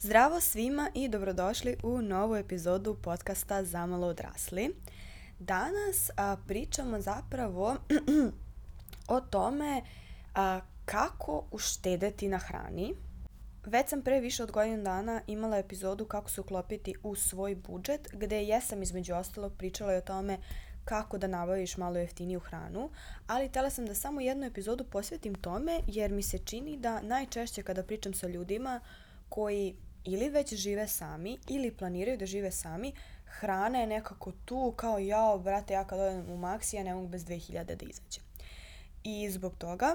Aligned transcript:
Zdravo 0.00 0.40
svima 0.40 0.90
i 0.94 1.08
dobrodošli 1.08 1.76
u 1.82 2.02
novu 2.02 2.36
epizodu 2.36 2.96
podcasta 3.02 3.64
Zamalo 3.64 4.06
odrasli. 4.06 4.74
Danas 5.38 6.10
a, 6.16 6.36
pričamo 6.46 7.00
zapravo 7.00 7.76
o 9.16 9.20
tome 9.20 9.82
a, 10.34 10.60
kako 10.84 11.44
uštedeti 11.50 12.28
na 12.28 12.38
hrani. 12.38 12.94
Već 13.66 13.88
sam 13.88 14.02
pre 14.02 14.20
više 14.20 14.42
od 14.42 14.50
godinu 14.50 14.82
dana 14.82 15.22
imala 15.26 15.58
epizodu 15.58 16.04
kako 16.04 16.30
se 16.30 16.40
uklopiti 16.40 16.94
u 17.02 17.14
svoj 17.14 17.54
budžet, 17.54 18.08
gde 18.12 18.42
jesam 18.42 18.82
između 18.82 19.14
ostalog 19.14 19.52
pričala 19.58 19.94
i 19.94 19.98
o 19.98 20.00
tome 20.00 20.38
kako 20.84 21.18
da 21.18 21.26
nabaviš 21.26 21.76
malo 21.76 21.98
jeftiniju 21.98 22.40
hranu, 22.40 22.90
ali 23.26 23.52
tela 23.52 23.70
sam 23.70 23.86
da 23.86 23.94
samo 23.94 24.20
jednu 24.20 24.46
epizodu 24.46 24.84
posvetim 24.84 25.34
tome 25.34 25.80
jer 25.86 26.12
mi 26.12 26.22
se 26.22 26.38
čini 26.38 26.76
da 26.76 27.00
najčešće 27.00 27.62
kada 27.62 27.82
pričam 27.82 28.14
sa 28.14 28.28
ljudima 28.28 28.80
koji 29.28 29.76
ili 30.08 30.28
već 30.28 30.54
žive 30.54 30.88
sami 30.88 31.38
ili 31.48 31.76
planiraju 31.76 32.18
da 32.18 32.26
žive 32.26 32.50
sami, 32.50 32.92
hrana 33.24 33.78
je 33.78 33.86
nekako 33.86 34.32
tu 34.44 34.74
kao 34.76 34.98
jao, 34.98 35.38
brate, 35.38 35.74
ja 35.74 35.84
kad 35.84 36.00
odem 36.00 36.30
u 36.30 36.36
maksi, 36.36 36.76
ja 36.76 36.82
ne 36.82 36.94
mogu 36.94 37.08
bez 37.08 37.24
2000 37.24 37.64
da 37.64 37.86
izađem. 37.86 38.24
I 39.04 39.30
zbog 39.30 39.54
toga 39.58 39.94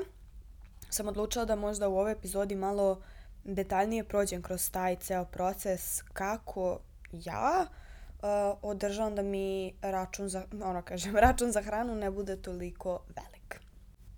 sam 0.90 1.07
odlučila 1.07 1.45
da 1.45 1.55
možda 1.55 1.90
u 1.90 1.98
ovoj 1.98 2.12
epizodi 2.12 2.55
malo 2.55 3.02
detaljnije 3.44 4.04
prođem 4.04 4.41
kroz 4.41 4.71
taj 4.71 4.95
ceo 4.95 5.26
proces 5.26 6.02
kako 6.02 6.80
ja 7.12 7.66
uh, 7.66 8.59
održavam 8.62 9.16
da 9.16 9.21
mi 9.21 9.73
račun 9.82 10.30
za, 10.30 10.45
ono 10.63 10.82
kažem, 10.82 11.16
račun 11.27 11.52
za 11.52 11.62
hranu 11.62 11.95
ne 11.95 12.12
bude 12.12 12.41
toliko 12.41 12.99
velik. 13.07 13.32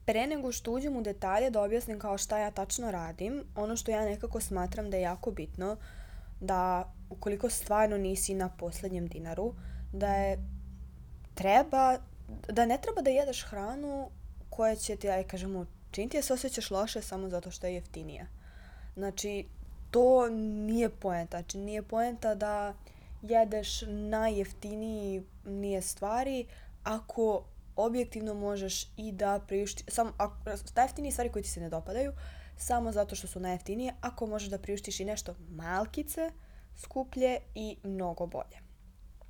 Pre 0.05 0.27
nego 0.27 0.51
što 0.51 0.71
uđem 0.71 0.97
u 0.97 1.01
detalje 1.01 1.49
da 1.49 1.61
objasnim 1.61 1.99
kao 1.99 2.17
šta 2.17 2.37
ja 2.37 2.51
tačno 2.51 2.91
radim, 2.91 3.43
ono 3.55 3.75
što 3.75 3.91
ja 3.91 4.05
nekako 4.05 4.41
smatram 4.41 4.89
da 4.89 4.97
je 4.97 5.03
jako 5.03 5.31
bitno, 5.31 5.77
da 6.39 6.91
ukoliko 7.09 7.49
stvarno 7.49 7.97
nisi 7.97 8.33
na 8.33 8.49
poslednjem 8.49 9.07
dinaru, 9.07 9.53
da 9.93 10.15
je 10.15 10.37
treba, 11.33 11.97
da 12.47 12.65
ne 12.65 12.77
treba 12.81 13.01
da 13.01 13.09
jedeš 13.09 13.43
hranu 13.43 14.09
koja 14.49 14.75
će 14.75 14.95
ti, 14.95 15.09
aj 15.09 15.23
kažemo, 15.23 15.65
činiti 15.91 16.17
je 16.17 16.23
se 16.23 16.33
osjećaš 16.33 16.71
loše 16.71 17.01
samo 17.01 17.29
zato 17.29 17.51
što 17.51 17.67
je 17.67 17.73
jeftinija. 17.73 18.25
Znači, 18.95 19.45
to 19.91 20.29
nije 20.29 20.89
poenta. 20.89 21.37
Znači, 21.37 21.57
nije 21.57 21.81
poenta 21.83 22.35
da 22.35 22.73
jedeš 23.21 23.81
najjeftiniji 23.87 25.23
nije 25.45 25.81
stvari 25.81 26.45
ako 26.83 27.43
objektivno 27.75 28.33
možeš 28.33 28.87
i 28.97 29.11
da 29.11 29.39
priušti, 29.47 29.83
samo, 29.87 30.13
ako, 30.17 30.35
najjeftinije 30.75 31.11
stvari 31.11 31.31
koje 31.31 31.43
ti 31.43 31.49
se 31.49 31.59
ne 31.59 31.69
dopadaju, 31.69 32.13
samo 32.57 32.91
zato 32.91 33.15
što 33.15 33.27
su 33.27 33.39
najjeftinije, 33.39 33.93
ako 34.01 34.27
možeš 34.27 34.49
da 34.49 34.57
priuštiš 34.57 34.99
i 34.99 35.05
nešto 35.05 35.35
malkice, 35.49 36.31
skuplje 36.77 37.39
i 37.55 37.77
mnogo 37.83 38.25
bolje. 38.25 38.65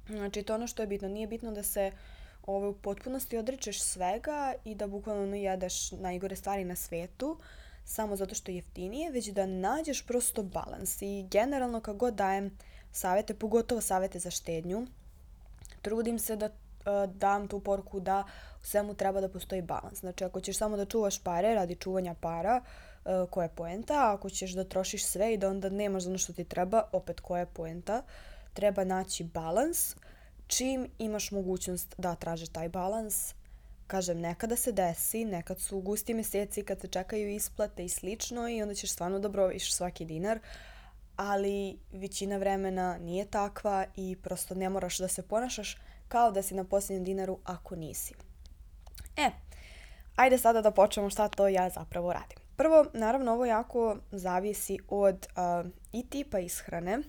Znači, 0.08 0.44
to 0.44 0.56
ono 0.56 0.68
što 0.68 0.84
je 0.84 0.88
bitno. 0.88 1.08
Nije 1.08 1.28
bitno 1.28 1.52
da 1.52 1.64
se 1.64 1.92
ovo, 2.46 2.70
u 2.70 2.73
potpunosti 2.73 3.38
odričeš 3.38 3.82
svega 3.82 4.54
i 4.66 4.76
da 4.76 4.88
bukvalno 4.88 5.36
jedeš 5.36 5.92
najgore 5.92 6.36
stvari 6.36 6.66
na 6.66 6.76
svetu, 6.76 7.40
samo 7.86 8.16
zato 8.16 8.36
što 8.36 8.52
je 8.52 8.56
jeftinije, 8.56 9.12
već 9.12 9.28
da 9.28 9.46
nađeš 9.46 10.06
prosto 10.06 10.44
balans. 10.44 11.02
I 11.02 11.28
generalno, 11.32 11.82
kako 11.82 11.98
god 11.98 12.16
dajem 12.16 12.58
savete, 12.92 13.34
pogotovo 13.34 13.82
savete 13.82 14.20
za 14.20 14.32
štednju, 14.32 14.88
trudim 15.82 16.20
se 16.20 16.36
da 16.36 16.50
dam 17.08 17.47
tu 17.47 17.59
poruku 17.59 18.00
da 18.00 18.23
u 18.61 18.66
svemu 18.66 18.94
treba 18.94 19.22
da 19.22 19.30
postoji 19.30 19.61
balans. 19.61 20.00
Znači, 20.00 20.23
ako 20.23 20.41
ćeš 20.41 20.58
samo 20.58 20.78
da 20.78 20.86
čuvaš 20.86 21.23
pare 21.23 21.53
radi 21.53 21.75
čuvanja 21.75 22.14
para, 22.14 22.61
koja 23.30 23.45
je 23.45 23.55
poenta, 23.55 24.14
ako 24.14 24.30
ćeš 24.30 24.52
da 24.52 24.64
trošiš 24.64 25.05
sve 25.05 25.33
i 25.33 25.38
da 25.38 25.50
onda 25.50 25.69
nemaš 25.69 26.05
ono 26.05 26.17
što 26.17 26.33
ti 26.33 26.44
treba, 26.44 26.83
opet 26.92 27.19
koja 27.19 27.39
je 27.39 27.45
poenta, 27.45 28.03
treba 28.53 28.83
naći 28.83 29.23
balans. 29.23 29.95
Čim 30.47 30.88
imaš 30.97 31.31
mogućnost 31.31 31.95
da 31.97 32.16
tražiš 32.16 32.50
taj 32.50 32.69
balans, 32.69 33.33
kažem, 33.88 34.20
nekada 34.20 34.55
se 34.55 34.71
desi, 34.71 35.26
nekad 35.26 35.60
su 35.60 35.80
gusti 35.80 36.14
meseci 36.14 36.64
kad 36.64 36.81
se 36.81 36.87
čekaju 36.87 37.30
isplate 37.30 37.86
i 37.86 37.89
slično 37.89 38.49
i 38.49 38.61
onda 38.61 38.73
ćeš 38.73 38.92
stvarno 38.92 39.20
da 39.20 39.30
brojiš 39.30 39.73
svaki 39.73 40.05
dinar, 40.05 40.39
ali 41.15 41.77
većina 41.92 42.37
vremena 42.37 42.98
nije 42.98 43.26
takva 43.26 43.86
i 43.95 44.17
prosto 44.23 44.55
ne 44.55 44.70
moraš 44.70 44.98
da 44.98 45.08
se 45.08 45.21
ponašaš 45.21 45.77
kao 46.08 46.32
da 46.32 46.42
si 46.42 46.55
na 46.55 46.64
posljednjem 46.64 47.04
dinaru 47.04 47.39
ako 47.43 47.76
nisi. 47.76 48.14
E, 49.17 49.32
ajde 50.16 50.38
sada 50.38 50.61
da 50.61 50.71
počnemo 50.71 51.10
šta 51.10 51.27
to 51.27 51.48
ja 51.48 51.70
zapravo 51.70 52.14
radim. 52.14 52.38
Prvo, 52.55 52.86
naravno, 52.93 53.33
ovo 53.33 53.45
jako 53.45 53.98
zavisi 54.11 54.77
od 54.89 55.27
uh, 55.36 55.71
i 55.92 56.10
tipa 56.10 56.39
ishrane, 56.39 56.99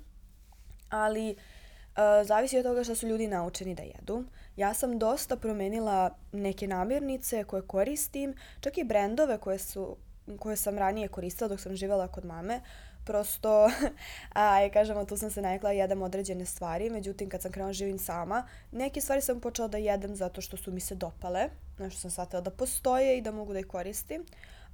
ali 0.89 1.31
uh, 1.31 2.27
zavisi 2.27 2.59
od 2.59 2.65
toga 2.65 2.85
što 2.85 2.95
su 2.95 3.07
ljudi 3.07 3.27
naučeni 3.27 3.75
da 3.75 3.83
jedu. 3.83 4.25
Ja 4.57 4.75
sam 4.75 4.99
dosta 4.99 5.37
promenila 5.37 6.11
neke 6.33 6.67
namirnice 6.67 7.45
koje 7.45 7.63
koristim, 7.63 8.35
čak 8.61 8.79
i 8.79 8.85
brendove 8.85 9.39
koje, 9.39 9.59
su, 9.59 9.97
koje 10.39 10.57
sam 10.57 10.79
ranije 10.79 11.09
koristila 11.09 11.49
dok 11.49 11.61
sam 11.61 11.77
živjela 11.77 12.09
kod 12.09 12.25
mame. 12.25 12.61
Prosto, 13.07 13.71
a, 14.33 14.59
je, 14.59 14.71
kažemo, 14.71 15.05
tu 15.05 15.17
sam 15.17 15.31
se 15.31 15.43
najkla 15.43 15.73
jedem 15.73 16.03
određene 16.03 16.45
stvari, 16.45 16.91
međutim 16.91 17.29
kad 17.29 17.43
sam 17.43 17.53
krenula 17.53 17.73
živim 17.73 17.99
sama, 17.99 18.49
neke 18.73 19.01
stvari 19.01 19.21
sam 19.21 19.41
počela 19.41 19.69
da 19.69 19.79
jedem 19.79 20.17
zato 20.17 20.41
što 20.41 20.57
su 20.57 20.73
mi 20.73 20.81
se 20.81 20.95
dopale, 20.95 21.49
znači 21.77 21.97
sam 21.97 22.11
shvatila 22.11 22.41
da 22.41 22.51
postoje 22.51 23.19
i 23.19 23.21
da 23.21 23.31
mogu 23.31 23.53
da 23.53 23.59
ih 23.59 23.67
koristim 23.67 24.27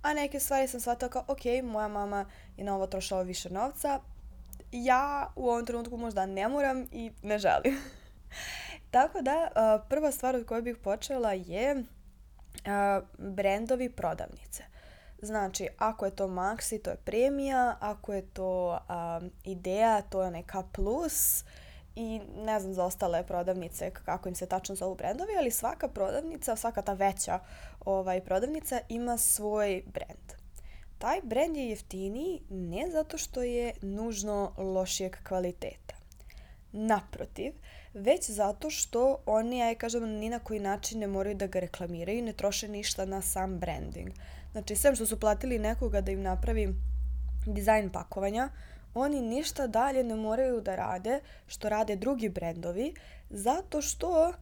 a 0.03 0.15
neke 0.15 0.41
stvari 0.41 0.69
sam 0.69 0.81
shvatila 0.81 1.11
kao, 1.11 1.25
ok, 1.29 1.45
moja 1.65 1.89
mama 1.89 2.27
je 2.57 2.65
na 2.65 2.75
ovo 2.75 2.87
trošala 2.87 3.23
više 3.23 3.51
novca, 3.51 4.01
ja 4.73 5.33
u 5.37 5.49
ovom 5.49 5.67
trenutku 5.67 5.97
možda 5.97 6.27
ne 6.27 6.49
moram 6.49 6.87
i 6.93 7.13
ne 7.23 7.39
želim. 7.39 7.79
Tako 8.91 9.23
da, 9.23 9.49
prva 9.89 10.13
stvar 10.13 10.37
od 10.37 10.47
koje 10.47 10.63
bih 10.63 10.77
počela 10.77 11.33
je 11.33 11.85
brendovi 13.19 13.91
prodavnice. 13.91 14.65
Znači, 15.23 15.69
ako 15.79 16.05
je 16.05 16.11
to 16.11 16.29
Maxi, 16.29 16.83
to 16.83 16.91
je 16.91 16.97
premija, 16.97 17.77
ako 17.81 18.13
je 18.13 18.23
to 18.23 18.71
um, 18.71 19.31
Idea, 19.45 20.03
to 20.03 20.23
je 20.23 20.31
neka 20.31 20.63
plus 20.73 21.45
i 21.97 22.21
ne 22.37 22.61
znam 22.61 22.75
za 22.75 22.85
ostale 22.85 23.27
prodavnice 23.27 23.91
kako 23.91 24.29
im 24.29 24.35
se 24.35 24.47
tačno 24.47 24.75
zovu 24.75 24.95
brendovi, 24.95 25.33
ali 25.39 25.51
svaka 25.51 25.89
prodavnica, 25.89 26.57
svaka 26.57 26.83
ta 26.83 26.93
veća 26.93 27.39
ovaj, 27.85 28.21
prodavnica 28.21 28.81
ima 28.89 29.19
svoj 29.19 29.83
brend. 29.87 30.33
Taj 30.99 31.21
brend 31.23 31.57
je 31.57 31.69
jeftiniji 31.69 32.43
ne 32.51 32.91
zato 32.91 33.19
što 33.19 33.43
je 33.43 33.73
nužno 33.83 34.53
lošijeg 34.59 35.17
kvaliteta. 35.25 35.95
Naprotiv, 36.73 37.53
već 37.95 38.31
zato 38.31 38.71
što 38.71 39.19
oni, 39.27 39.59
ja 39.59 39.75
kažem, 39.75 40.09
ni 40.09 40.29
na 40.29 40.39
koji 40.39 40.61
način 40.61 40.99
ne 40.99 41.07
moraju 41.07 41.35
da 41.35 41.47
ga 41.47 41.61
reklamiraju, 41.61 42.23
ne 42.23 42.33
troše 42.33 42.69
ništa 42.69 43.05
na 43.05 43.23
sam 43.23 43.59
branding. 43.59 44.11
Znači, 44.53 44.77
sve 44.77 44.95
što 44.95 45.07
su 45.07 45.21
platili 45.21 45.59
nekoga 45.59 46.01
da 46.01 46.13
im 46.13 46.23
napravi 46.23 46.75
dizajn 47.47 47.91
pakovanja, 47.91 48.49
oni 48.95 49.21
ništa 49.21 49.67
dalje 49.67 50.05
ne 50.05 50.15
moraju 50.15 50.61
da 50.61 50.77
rade 50.77 51.21
što 51.47 51.69
rade 51.69 51.97
drugi 51.97 52.29
brendovi, 52.29 52.95
zato 53.31 53.83
što 53.83 54.33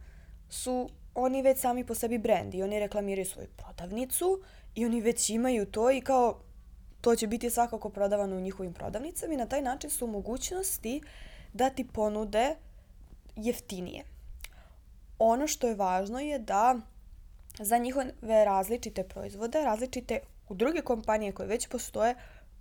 su 0.48 0.88
oni 1.14 1.42
već 1.42 1.60
sami 1.60 1.84
po 1.86 1.94
sebi 1.94 2.18
brend 2.18 2.54
i 2.54 2.62
oni 2.62 2.78
reklamiraju 2.78 3.26
svoju 3.26 3.48
prodavnicu 3.56 4.42
i 4.74 4.86
oni 4.86 5.00
već 5.00 5.30
imaju 5.30 5.66
to 5.66 5.90
i 5.90 6.00
kao 6.00 6.40
to 7.00 7.16
će 7.16 7.26
biti 7.26 7.50
svakako 7.50 7.88
prodavano 7.90 8.36
u 8.36 8.40
njihovim 8.40 8.72
prodavnicama 8.72 9.34
i 9.34 9.36
na 9.36 9.46
taj 9.46 9.62
način 9.62 9.90
su 9.90 10.06
mogućnosti 10.06 11.00
da 11.52 11.70
ti 11.70 11.88
ponude 11.88 12.56
jeftinije. 13.36 14.04
Ono 15.18 15.46
što 15.46 15.68
je 15.68 15.74
važno 15.74 16.20
je 16.20 16.38
da 16.38 16.80
za 17.58 17.78
njihove 17.78 18.44
različite 18.44 19.04
proizvode, 19.04 19.64
različite 19.64 20.20
druge 20.50 20.80
kompanije 20.82 21.32
koje 21.32 21.46
već 21.46 21.68
postoje, 21.68 22.14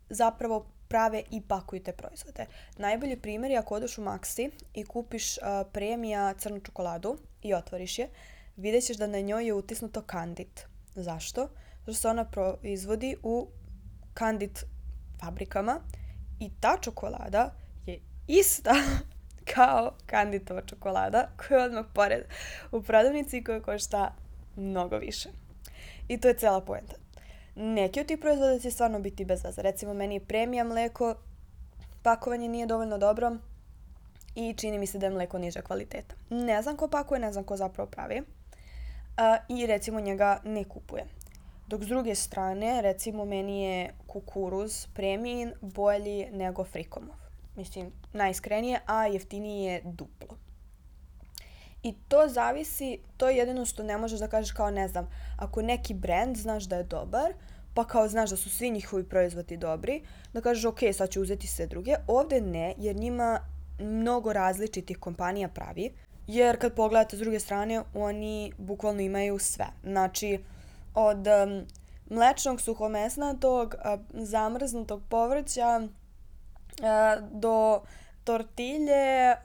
zapravo 0.10 0.66
prave 0.88 1.24
i 1.32 1.42
pakuju 1.42 1.84
te 1.84 1.92
proizvode. 1.92 2.46
Najbolji 2.78 3.22
primjer 3.22 3.52
je 3.52 3.58
ako 3.58 3.76
odeš 3.76 3.98
u 3.98 4.02
Maxi 4.02 4.52
i 4.74 4.86
kupiš 4.86 5.38
uh, 5.38 5.44
premija 5.72 6.34
crnu 6.34 6.60
čokoladu 6.60 7.18
i 7.42 7.54
otvoriš 7.54 8.00
je, 8.00 8.10
vidjet 8.56 8.86
ćeš 8.86 8.98
da 8.98 9.08
na 9.08 9.20
njoj 9.20 9.46
je 9.46 9.54
utisnuto 9.54 10.02
kandit. 10.02 10.66
Zašto? 10.96 11.42
Zato 11.80 11.94
što 11.94 11.94
se 11.94 12.08
ona 12.08 12.26
proizvodi 12.26 13.16
u 13.24 13.48
kandit 14.14 14.66
fabrikama 15.20 15.80
i 16.40 16.52
ta 16.60 16.78
čokolada 16.82 17.56
je 17.86 18.00
ista 18.28 18.74
kao 19.54 19.92
kanditova 20.06 20.62
čokolada 20.62 21.30
koja 21.38 21.60
je 21.60 21.66
odmah 21.66 21.86
pored 21.94 22.24
u 22.72 22.82
prodavnici 22.82 23.44
koja 23.44 23.62
košta 23.62 24.16
mnogo 24.56 24.98
više. 24.98 25.30
I 26.08 26.18
to 26.18 26.28
je 26.28 26.38
cela 26.38 26.62
poenta. 26.62 26.96
Neki 27.56 28.00
od 28.00 28.06
tih 28.06 28.18
proizvoda 28.18 28.60
će 28.60 28.72
stvarno 28.72 29.00
biti 29.00 29.26
bez 29.26 29.44
veze. 29.44 29.62
Recimo, 29.62 29.94
meni 29.94 30.16
je 30.16 30.26
premija 30.26 30.64
mleko, 30.64 31.16
pakovanje 32.04 32.48
nije 32.48 32.66
dovoljno 32.66 32.98
dobro 32.98 33.38
i 34.36 34.54
čini 34.54 34.80
mi 34.80 34.88
se 34.88 34.98
da 34.98 35.06
je 35.06 35.12
mleko 35.12 35.38
niža 35.38 35.62
kvaliteta. 35.62 36.16
Ne 36.30 36.62
znam 36.62 36.78
ko 36.78 36.88
pakuje, 36.88 37.20
ne 37.20 37.32
znam 37.32 37.44
ko 37.44 37.58
zapravo 37.58 37.90
pravi. 37.90 38.22
A, 39.18 39.38
I 39.50 39.66
recimo 39.66 40.00
njega 40.00 40.42
ne 40.44 40.64
kupuje. 40.64 41.06
Dok 41.68 41.84
s 41.84 41.88
druge 41.88 42.16
strane, 42.16 42.82
recimo 42.82 43.26
meni 43.26 43.64
je 43.64 43.94
kukuruz 44.08 44.88
premijin 44.94 45.54
bolji 45.62 46.28
nego 46.32 46.64
frikomov. 46.64 47.16
mislim, 47.56 47.92
najiskrenije, 48.14 48.80
a 48.86 49.08
jeftinije 49.08 49.74
je 49.74 49.82
duplo. 49.84 50.38
I 51.84 51.94
to 52.08 52.28
zavisi, 52.28 53.00
to 53.18 53.30
je 53.30 53.38
jedino 53.38 53.66
što 53.66 53.84
ne 53.84 53.98
možeš 53.98 54.20
da 54.20 54.28
kažeš 54.28 54.52
kao, 54.52 54.72
ne 54.72 54.88
znam, 54.88 55.10
ako 55.38 55.62
neki 55.62 55.94
brand 55.94 56.38
znaš 56.38 56.64
da 56.64 56.76
je 56.76 56.84
dobar, 56.84 57.34
pa 57.74 57.86
kao 57.86 58.08
znaš 58.08 58.30
da 58.30 58.36
su 58.36 58.50
svi 58.50 58.72
njihovi 58.72 59.04
proizvodi 59.04 59.58
dobri, 59.58 60.02
da 60.34 60.42
kažeš 60.42 60.66
ok, 60.66 60.80
sad 60.94 61.10
ću 61.10 61.22
uzeti 61.22 61.48
sve 61.48 61.68
druge. 61.68 61.96
Ovde 62.08 62.42
ne, 62.42 62.74
jer 62.78 62.96
njima 62.96 63.40
mnogo 63.80 64.34
različitih 64.34 64.98
kompanija 64.98 65.48
pravi, 65.48 65.94
jer 66.28 66.60
kad 66.60 66.76
pogledate 66.76 67.18
s 67.18 67.20
druge 67.20 67.40
strane, 67.40 67.84
oni 67.94 68.54
bukvalno 68.58 69.02
imaju 69.02 69.40
sve. 69.40 69.66
Znači, 69.84 70.40
od 70.96 71.28
um, 71.28 71.66
mlečnog 72.10 72.62
suhomesnatog, 72.62 73.76
uh, 73.76 74.00
zamrznutog 74.14 75.02
povrća 75.10 75.88
do 77.32 77.82
tortilje, 78.24 79.36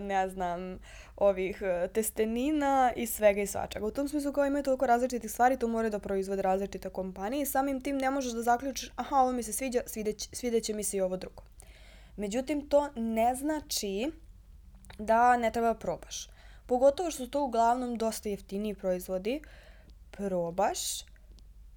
ne 0.00 0.28
znam, 0.28 0.78
ovih 1.16 1.62
uh, 1.62 1.92
testenina 1.92 2.92
i 2.96 3.06
svega 3.06 3.42
i 3.42 3.46
svačega. 3.46 3.86
U 3.86 3.90
tom 3.90 4.08
smislu 4.08 4.32
kao 4.32 4.46
imaju 4.46 4.64
toliko 4.64 4.86
različitih 4.86 5.30
stvari, 5.30 5.58
to 5.58 5.68
moraju 5.68 5.90
da 5.90 5.98
proizvode 5.98 6.42
različite 6.42 6.90
kompanije 6.90 7.42
i 7.42 7.46
samim 7.46 7.80
tim 7.80 7.96
ne 7.96 8.10
možeš 8.10 8.32
da 8.32 8.42
zaključiš 8.42 8.92
aha, 8.96 9.16
ovo 9.16 9.32
mi 9.32 9.42
se 9.42 9.52
sviđa, 9.52 9.80
svideć, 9.86 10.28
svideće 10.32 10.74
mi 10.74 10.84
se 10.84 10.96
i 10.96 11.00
ovo 11.00 11.16
drugo. 11.16 11.42
Međutim, 12.16 12.68
to 12.68 12.88
ne 12.96 13.34
znači 13.34 14.10
da 14.98 15.36
ne 15.36 15.52
treba 15.52 15.72
da 15.72 15.78
probaš. 15.78 16.28
Pogotovo 16.66 17.10
što 17.10 17.24
su 17.24 17.30
to 17.30 17.44
uglavnom 17.44 17.96
dosta 17.96 18.28
jeftiniji 18.28 18.74
proizvodi, 18.74 19.40
probaš 20.10 20.78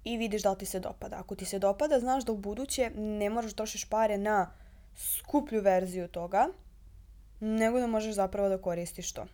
i 0.04 0.16
vidiš 0.16 0.42
da 0.42 0.50
li 0.50 0.58
ti 0.58 0.66
se 0.66 0.80
dopada. 0.80 1.16
Ako 1.16 1.34
ti 1.34 1.44
se 1.44 1.58
dopada, 1.58 2.00
znaš 2.00 2.24
da 2.24 2.32
u 2.32 2.36
buduće 2.36 2.90
ne 2.96 3.30
moraš 3.30 3.50
da 3.50 3.56
trošiš 3.56 3.84
pare 3.84 4.18
na 4.18 4.50
skuplju 4.96 5.60
verziju 5.60 6.08
toga, 6.08 6.48
nego 7.40 7.80
da 7.80 7.86
možeš 7.86 8.14
zapravo 8.14 8.48
da 8.48 8.58
koristiš 8.58 9.12
to. 9.12 9.22
Uh, 9.22 9.28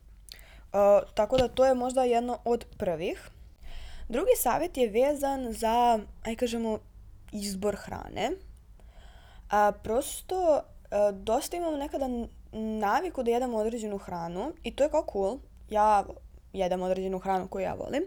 tako 1.15 1.37
da 1.37 1.49
to 1.49 1.67
je 1.67 1.75
možda 1.75 2.05
jedno 2.05 2.39
od 2.45 2.65
prvih. 2.79 3.31
Drugi 4.09 4.31
savjet 4.37 4.77
je 4.77 4.89
vezan 4.89 5.53
za, 5.53 5.99
aj 6.25 6.37
kažemo, 6.37 6.79
izbor 7.33 7.77
hrane. 7.77 8.31
A, 9.51 9.73
prosto, 9.83 10.63
a, 10.91 11.11
dosta 11.11 11.57
imamo 11.57 11.77
nekada 11.77 12.09
naviku 12.53 13.23
da 13.23 13.31
jedemo 13.31 13.59
određenu 13.59 13.99
hranu 13.99 14.53
i 14.63 14.77
to 14.77 14.85
je 14.85 14.91
kao 14.91 15.07
cool. 15.13 15.39
Ja 15.71 16.05
jedem 16.53 16.83
određenu 16.83 17.19
hranu 17.19 17.49
koju 17.49 17.63
ja 17.63 17.75
volim, 17.75 18.03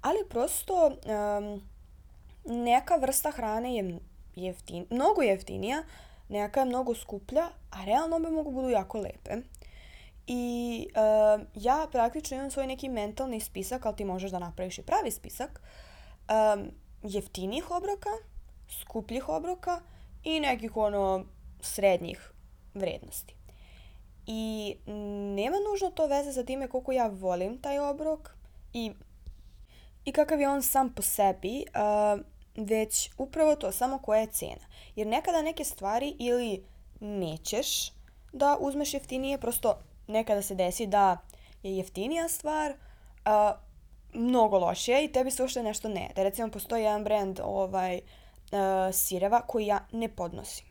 ali 0.00 0.18
prosto 0.28 0.86
um, 0.86 1.62
neka 2.44 2.96
vrsta 2.96 3.30
hrane 3.30 3.76
je 3.76 3.98
jeftin, 4.36 4.86
mnogo 4.90 5.22
jeftinija, 5.22 5.82
neka 6.28 6.60
je 6.60 6.66
mnogo 6.66 6.94
skuplja, 6.94 7.48
a 7.70 7.84
realno 7.84 8.18
bi 8.18 8.30
mogu 8.30 8.50
budu 8.50 8.68
jako 8.68 8.98
lepe. 8.98 9.36
I 10.26 10.86
uh, 10.90 11.42
ja 11.54 11.86
praktično 11.92 12.36
imam 12.36 12.50
svoj 12.50 12.66
neki 12.66 12.88
mentalni 12.88 13.40
spisak, 13.40 13.86
ali 13.86 13.96
ti 13.96 14.04
možeš 14.04 14.30
da 14.30 14.38
napraviš 14.38 14.78
i 14.78 14.82
pravi 14.82 15.10
spisak, 15.10 15.60
um, 16.28 16.70
jeftinijih 17.02 17.70
obroka, 17.70 18.10
skupljih 18.80 19.28
obroka 19.28 19.80
i 20.22 20.40
nekih 20.40 20.76
ono 20.76 21.24
srednjih 21.60 22.32
vrednosti. 22.74 23.34
I 24.26 24.76
nema 25.34 25.56
nužno 25.70 25.90
to 25.90 26.06
veze 26.06 26.32
sa 26.32 26.44
time 26.44 26.68
koliko 26.68 26.92
ja 26.92 27.06
volim 27.06 27.58
taj 27.58 27.78
obrok 27.78 28.30
i, 28.72 28.92
i 30.04 30.12
kakav 30.12 30.40
je 30.40 30.48
on 30.48 30.62
sam 30.62 30.94
po 30.94 31.02
sebi, 31.02 31.64
uh, 31.68 32.20
već 32.56 33.10
upravo 33.18 33.56
to, 33.56 33.72
samo 33.72 33.98
koja 33.98 34.20
je 34.20 34.26
cena. 34.26 34.66
Jer 34.96 35.06
nekada 35.06 35.42
neke 35.42 35.64
stvari 35.64 36.16
ili 36.18 36.64
nećeš 37.00 37.92
da 38.32 38.56
uzmeš 38.60 38.94
jeftinije, 38.94 39.38
prosto 39.38 39.78
nekada 40.06 40.42
se 40.42 40.54
desi 40.54 40.86
da 40.86 41.18
je 41.62 41.76
jeftinija 41.76 42.28
stvar 42.28 42.70
uh, 42.70 43.64
mnogo 44.12 44.58
lošija 44.58 45.00
i 45.00 45.12
tebi 45.12 45.30
se 45.30 45.42
uopšte 45.42 45.62
nešto 45.62 45.88
ne 45.88 46.10
Da 46.16 46.22
Recimo, 46.22 46.50
postoji 46.50 46.82
jedan 46.82 47.04
brand 47.04 47.40
ovaj, 47.44 47.96
uh, 47.96 48.94
sireva 48.94 49.40
koji 49.40 49.66
ja 49.66 49.86
ne 49.92 50.08
podnosim. 50.08 50.66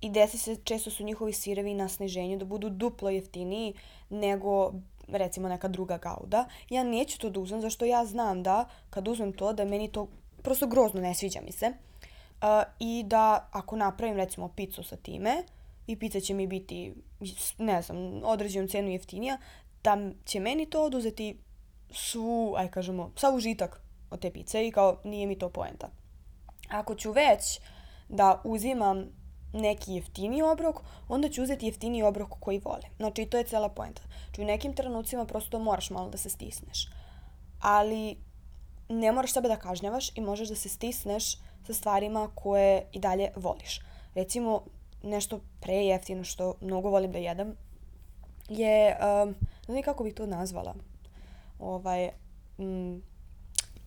I 0.00 0.10
desi 0.10 0.38
se, 0.38 0.56
često 0.64 0.90
su 0.90 1.04
njihovi 1.04 1.32
sirevi 1.32 1.74
na 1.74 1.88
sniženju 1.88 2.38
da 2.38 2.44
budu 2.44 2.70
duplo 2.70 3.10
jeftiniji 3.10 3.74
nego 4.10 4.72
recimo 5.08 5.48
neka 5.48 5.68
druga 5.68 5.98
gauda. 5.98 6.48
Ja 6.70 6.84
neću 6.84 7.18
to 7.18 7.30
da 7.30 7.40
uzmem, 7.40 7.60
zašto 7.60 7.84
ja 7.84 8.04
znam 8.04 8.42
da 8.42 8.68
kad 8.90 9.08
uzmem 9.08 9.32
to, 9.32 9.52
da 9.52 9.64
meni 9.64 9.92
to 9.92 10.08
prosto 10.46 10.66
grozno 10.66 11.00
ne 11.00 11.14
sviđa 11.14 11.40
mi 11.44 11.52
se. 11.52 11.66
Uh, 11.66 12.48
I 12.78 13.02
da 13.06 13.48
ako 13.52 13.76
napravim 13.76 14.16
recimo 14.16 14.48
picu 14.48 14.82
sa 14.82 14.96
time, 14.96 15.42
i 15.86 15.96
pizza 15.96 16.20
će 16.20 16.34
mi 16.34 16.46
biti, 16.46 16.94
ne 17.58 17.82
znam, 17.82 18.22
određenu 18.24 18.68
cenu 18.68 18.90
jeftinija, 18.90 19.38
da 19.84 19.98
će 20.24 20.40
meni 20.40 20.66
to 20.66 20.84
oduzeti 20.84 21.38
svu, 21.90 22.54
aj 22.56 22.70
kažemo, 22.70 23.10
sav 23.16 23.34
užitak 23.34 23.80
od 24.10 24.20
te 24.20 24.30
pice 24.30 24.66
i 24.66 24.70
kao 24.72 25.00
nije 25.04 25.26
mi 25.26 25.38
to 25.38 25.48
poenta. 25.48 25.88
Ako 26.68 26.94
ću 26.94 27.12
već 27.12 27.60
da 28.08 28.40
uzimam 28.44 29.06
neki 29.52 29.94
jeftiniji 29.94 30.42
obrok, 30.42 30.82
onda 31.08 31.28
ću 31.28 31.42
uzeti 31.42 31.66
jeftiniji 31.66 32.02
obrok 32.02 32.30
koji 32.40 32.58
volim. 32.58 32.90
Znači, 32.96 33.26
to 33.26 33.38
je 33.38 33.44
cela 33.44 33.68
poenta. 33.68 34.02
Znači, 34.24 34.40
u 34.42 34.44
nekim 34.44 34.74
trenucima 34.74 35.24
prosto 35.24 35.58
moraš 35.58 35.90
malo 35.90 36.10
da 36.10 36.18
se 36.18 36.30
stisneš. 36.30 36.88
Ali 37.60 38.16
ne 38.88 39.12
moraš 39.12 39.32
sebe 39.32 39.48
da 39.48 39.56
kažnjavaš 39.56 40.16
i 40.16 40.20
možeš 40.20 40.48
da 40.48 40.54
se 40.54 40.68
stisneš 40.68 41.36
sa 41.66 41.74
stvarima 41.74 42.28
koje 42.34 42.86
i 42.92 43.00
dalje 43.00 43.30
voliš. 43.36 43.80
Recimo, 44.14 44.62
nešto 45.02 45.40
prejeftino 45.60 46.24
što 46.24 46.54
mnogo 46.60 46.90
volim 46.90 47.12
da 47.12 47.18
jedem 47.18 47.56
je, 48.48 48.96
um, 48.96 49.28
ne 49.68 49.72
znam 49.72 49.82
kako 49.82 50.04
bih 50.04 50.14
to 50.14 50.26
nazvala, 50.26 50.74
ovaj, 51.58 52.10
mm, 52.58 53.02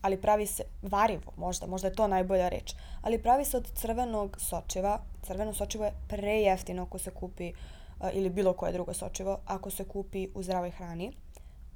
ali 0.02 0.20
pravi 0.20 0.46
se, 0.46 0.62
varivo 0.82 1.32
možda, 1.36 1.66
možda 1.66 1.88
je 1.88 1.94
to 1.94 2.06
najbolja 2.06 2.48
reč, 2.48 2.74
ali 3.02 3.22
pravi 3.22 3.44
se 3.44 3.56
od 3.56 3.70
crvenog 3.74 4.36
sočiva. 4.40 5.00
Crveno 5.22 5.54
sočivo 5.54 5.84
je 5.84 5.94
prejeftino 6.08 6.82
ako 6.82 6.98
se 6.98 7.10
kupi, 7.10 7.52
uh, 8.00 8.08
ili 8.12 8.30
bilo 8.30 8.52
koje 8.52 8.72
drugo 8.72 8.94
sočivo, 8.94 9.38
ako 9.46 9.70
se 9.70 9.84
kupi 9.84 10.28
u 10.34 10.42
zdravoj 10.42 10.70
hrani. 10.70 11.12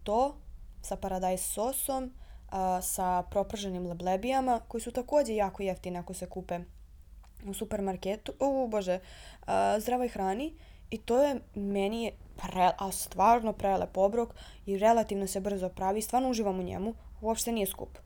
To 0.02 0.34
sa 0.82 0.96
paradajz 0.96 1.40
sosom, 1.40 2.12
uh, 2.54 2.84
sa 2.84 3.22
proprženim 3.22 3.86
leblebijama, 3.86 4.60
koji 4.68 4.80
su 4.80 4.92
takođe 4.92 5.34
jako 5.34 5.62
jeftine 5.62 5.98
ako 5.98 6.14
se 6.14 6.28
kupe 6.28 6.60
u 7.46 7.54
supermarketu, 7.54 8.32
u 8.40 8.68
bože, 8.68 8.98
uh, 8.98 9.48
zdravoj 9.78 10.08
hrani 10.08 10.54
i 10.90 10.98
to 10.98 11.22
je 11.22 11.40
meni 11.54 12.12
pre, 12.36 12.70
a 12.78 12.92
stvarno 12.92 13.52
prelep 13.52 13.96
obrok 13.96 14.34
i 14.66 14.78
relativno 14.78 15.26
se 15.26 15.40
brzo 15.40 15.68
pravi, 15.68 16.02
stvarno 16.02 16.30
uživam 16.30 16.60
u 16.60 16.62
njemu, 16.62 16.94
uopšte 17.20 17.52
nije 17.52 17.66
skup. 17.66 17.98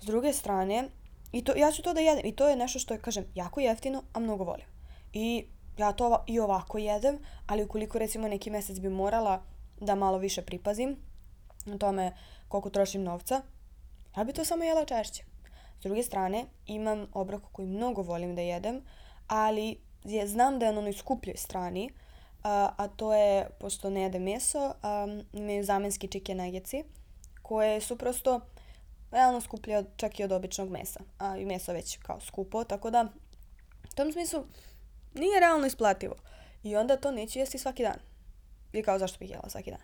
S 0.00 0.06
druge 0.06 0.32
strane, 0.32 0.88
i 1.32 1.44
to, 1.44 1.52
ja 1.56 1.72
ću 1.72 1.82
to 1.82 1.94
da 1.94 2.00
jedem 2.00 2.26
i 2.26 2.36
to 2.36 2.48
je 2.48 2.56
nešto 2.56 2.78
što 2.78 2.94
je, 2.94 3.00
kažem, 3.00 3.24
jako 3.34 3.60
jeftino, 3.60 4.02
a 4.12 4.20
mnogo 4.20 4.44
volim. 4.44 4.66
I 5.12 5.46
ja 5.78 5.92
to 5.92 6.24
i 6.26 6.40
ovako 6.40 6.78
jedem, 6.78 7.18
ali 7.46 7.64
ukoliko 7.64 7.98
recimo 7.98 8.28
neki 8.28 8.50
mesec 8.50 8.78
bi 8.78 8.88
morala 8.88 9.42
da 9.80 9.94
malo 9.94 10.18
više 10.18 10.42
pripazim 10.42 10.96
na 11.64 11.78
tome 11.78 12.12
koliko 12.48 12.70
trošim 12.70 13.02
novca, 13.02 13.42
ja 14.16 14.24
bi 14.24 14.32
to 14.32 14.44
samo 14.44 14.64
jela 14.64 14.84
češće. 14.84 15.24
S 15.80 15.82
druge 15.82 16.02
strane, 16.02 16.46
imam 16.66 17.06
obrok 17.12 17.42
koji 17.52 17.68
mnogo 17.68 18.02
volim 18.02 18.34
da 18.34 18.42
jedem, 18.42 18.82
ali 19.26 19.80
je, 20.04 20.26
znam 20.26 20.58
da 20.58 20.66
je 20.66 20.72
na 20.72 20.78
onoj 20.78 20.92
skupljoj 20.92 21.36
strani, 21.36 21.90
a, 22.42 22.70
a 22.76 22.88
to 22.88 23.14
je, 23.14 23.48
pošto 23.60 23.90
ne 23.90 24.02
jedem 24.02 24.22
meso, 24.22 24.66
um, 24.66 25.22
imaju 25.32 25.64
zamenski 25.64 26.08
chicken 26.08 26.36
nuggetsi, 26.36 26.84
koje 27.42 27.80
su 27.80 27.98
prosto 27.98 28.40
realno 29.10 29.40
skuplje 29.40 29.78
od, 29.78 29.86
čak 29.96 30.20
i 30.20 30.24
od 30.24 30.32
običnog 30.32 30.70
mesa. 30.70 31.00
A 31.18 31.36
i 31.36 31.46
meso 31.46 31.72
već 31.72 31.96
kao 31.96 32.20
skupo, 32.20 32.64
tako 32.64 32.90
da 32.90 33.06
u 33.92 33.94
tom 33.94 34.12
smislu 34.12 34.44
nije 35.14 35.40
realno 35.40 35.66
isplativo. 35.66 36.14
I 36.62 36.76
onda 36.76 36.96
to 36.96 37.10
neću 37.10 37.38
jesti 37.38 37.58
svaki 37.58 37.82
dan. 37.82 37.98
I 38.72 38.82
kao 38.82 38.98
zašto 38.98 39.18
bih 39.18 39.30
jela 39.30 39.48
svaki 39.48 39.70
dan. 39.70 39.80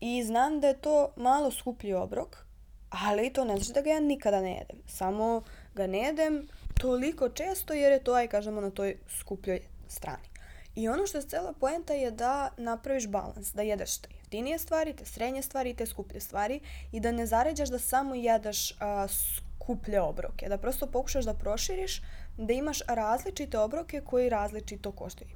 I 0.00 0.24
znam 0.24 0.60
da 0.60 0.68
je 0.68 0.80
to 0.80 1.12
malo 1.16 1.50
skuplji 1.50 1.94
obrok, 1.94 2.46
ali 2.90 3.32
to 3.32 3.44
ne 3.44 3.56
znači 3.56 3.72
da 3.72 3.80
ga 3.80 3.90
ja 3.90 4.00
nikada 4.00 4.40
ne 4.40 4.52
jedem. 4.52 4.78
Samo 4.86 5.42
ga 5.74 5.86
ne 5.86 5.98
jedem 5.98 6.48
toliko 6.80 7.28
često 7.28 7.74
jer 7.74 7.92
je 7.92 8.04
to, 8.04 8.14
aj 8.14 8.28
kažemo, 8.28 8.60
na 8.60 8.70
toj 8.70 8.96
skupljoj 9.18 9.60
strani. 9.88 10.30
I 10.74 10.88
ono 10.88 11.06
što 11.06 11.18
je 11.18 11.22
cela 11.22 11.52
poenta 11.52 11.92
je 11.92 12.10
da 12.10 12.50
napraviš 12.56 13.08
balans, 13.08 13.52
da 13.52 13.62
jedeš 13.62 13.98
te 13.98 14.08
jeftinije 14.14 14.58
stvari, 14.58 14.96
te 14.96 15.04
srednje 15.04 15.42
stvari 15.42 15.74
te 15.74 15.86
skuplje 15.86 16.20
stvari 16.20 16.60
i 16.92 17.00
da 17.00 17.12
ne 17.12 17.26
zaređaš 17.26 17.68
da 17.68 17.78
samo 17.78 18.14
jedeš 18.14 18.74
a, 18.80 19.06
skuplje 19.08 20.00
obroke, 20.00 20.48
da 20.48 20.58
prosto 20.58 20.86
pokušaš 20.86 21.24
da 21.24 21.34
proširiš, 21.34 22.02
da 22.36 22.52
imaš 22.52 22.78
različite 22.88 23.58
obroke 23.58 24.00
koji 24.00 24.28
različito 24.28 24.92
koštaju. 24.92 25.30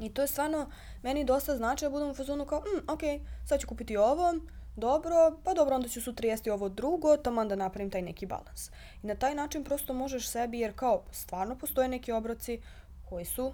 I 0.00 0.14
to 0.14 0.22
je 0.22 0.28
stvarno 0.28 0.70
meni 1.02 1.24
dosta 1.24 1.56
znači 1.56 1.84
da 1.84 1.90
budem 1.90 2.10
u 2.10 2.14
fazonu 2.14 2.46
kao, 2.46 2.60
mm, 2.60 2.90
ok, 2.92 3.00
sad 3.46 3.60
ću 3.60 3.66
kupiti 3.66 3.96
ovo, 3.96 4.34
dobro, 4.80 5.38
pa 5.44 5.54
dobro, 5.54 5.74
onda 5.74 5.88
ću 5.88 6.02
sutra 6.02 6.28
jesti 6.28 6.50
ovo 6.50 6.68
drugo, 6.68 7.16
tamo 7.16 7.44
da 7.44 7.56
napravim 7.56 7.90
taj 7.90 8.02
neki 8.02 8.26
balans. 8.26 8.70
I 9.02 9.06
na 9.06 9.14
taj 9.14 9.34
način 9.34 9.64
prosto 9.64 9.94
možeš 9.94 10.28
sebi, 10.28 10.58
jer 10.58 10.72
kao 10.76 11.04
stvarno 11.12 11.58
postoje 11.58 11.88
neki 11.88 12.12
obroci 12.12 12.60
koji 13.08 13.24
su 13.24 13.52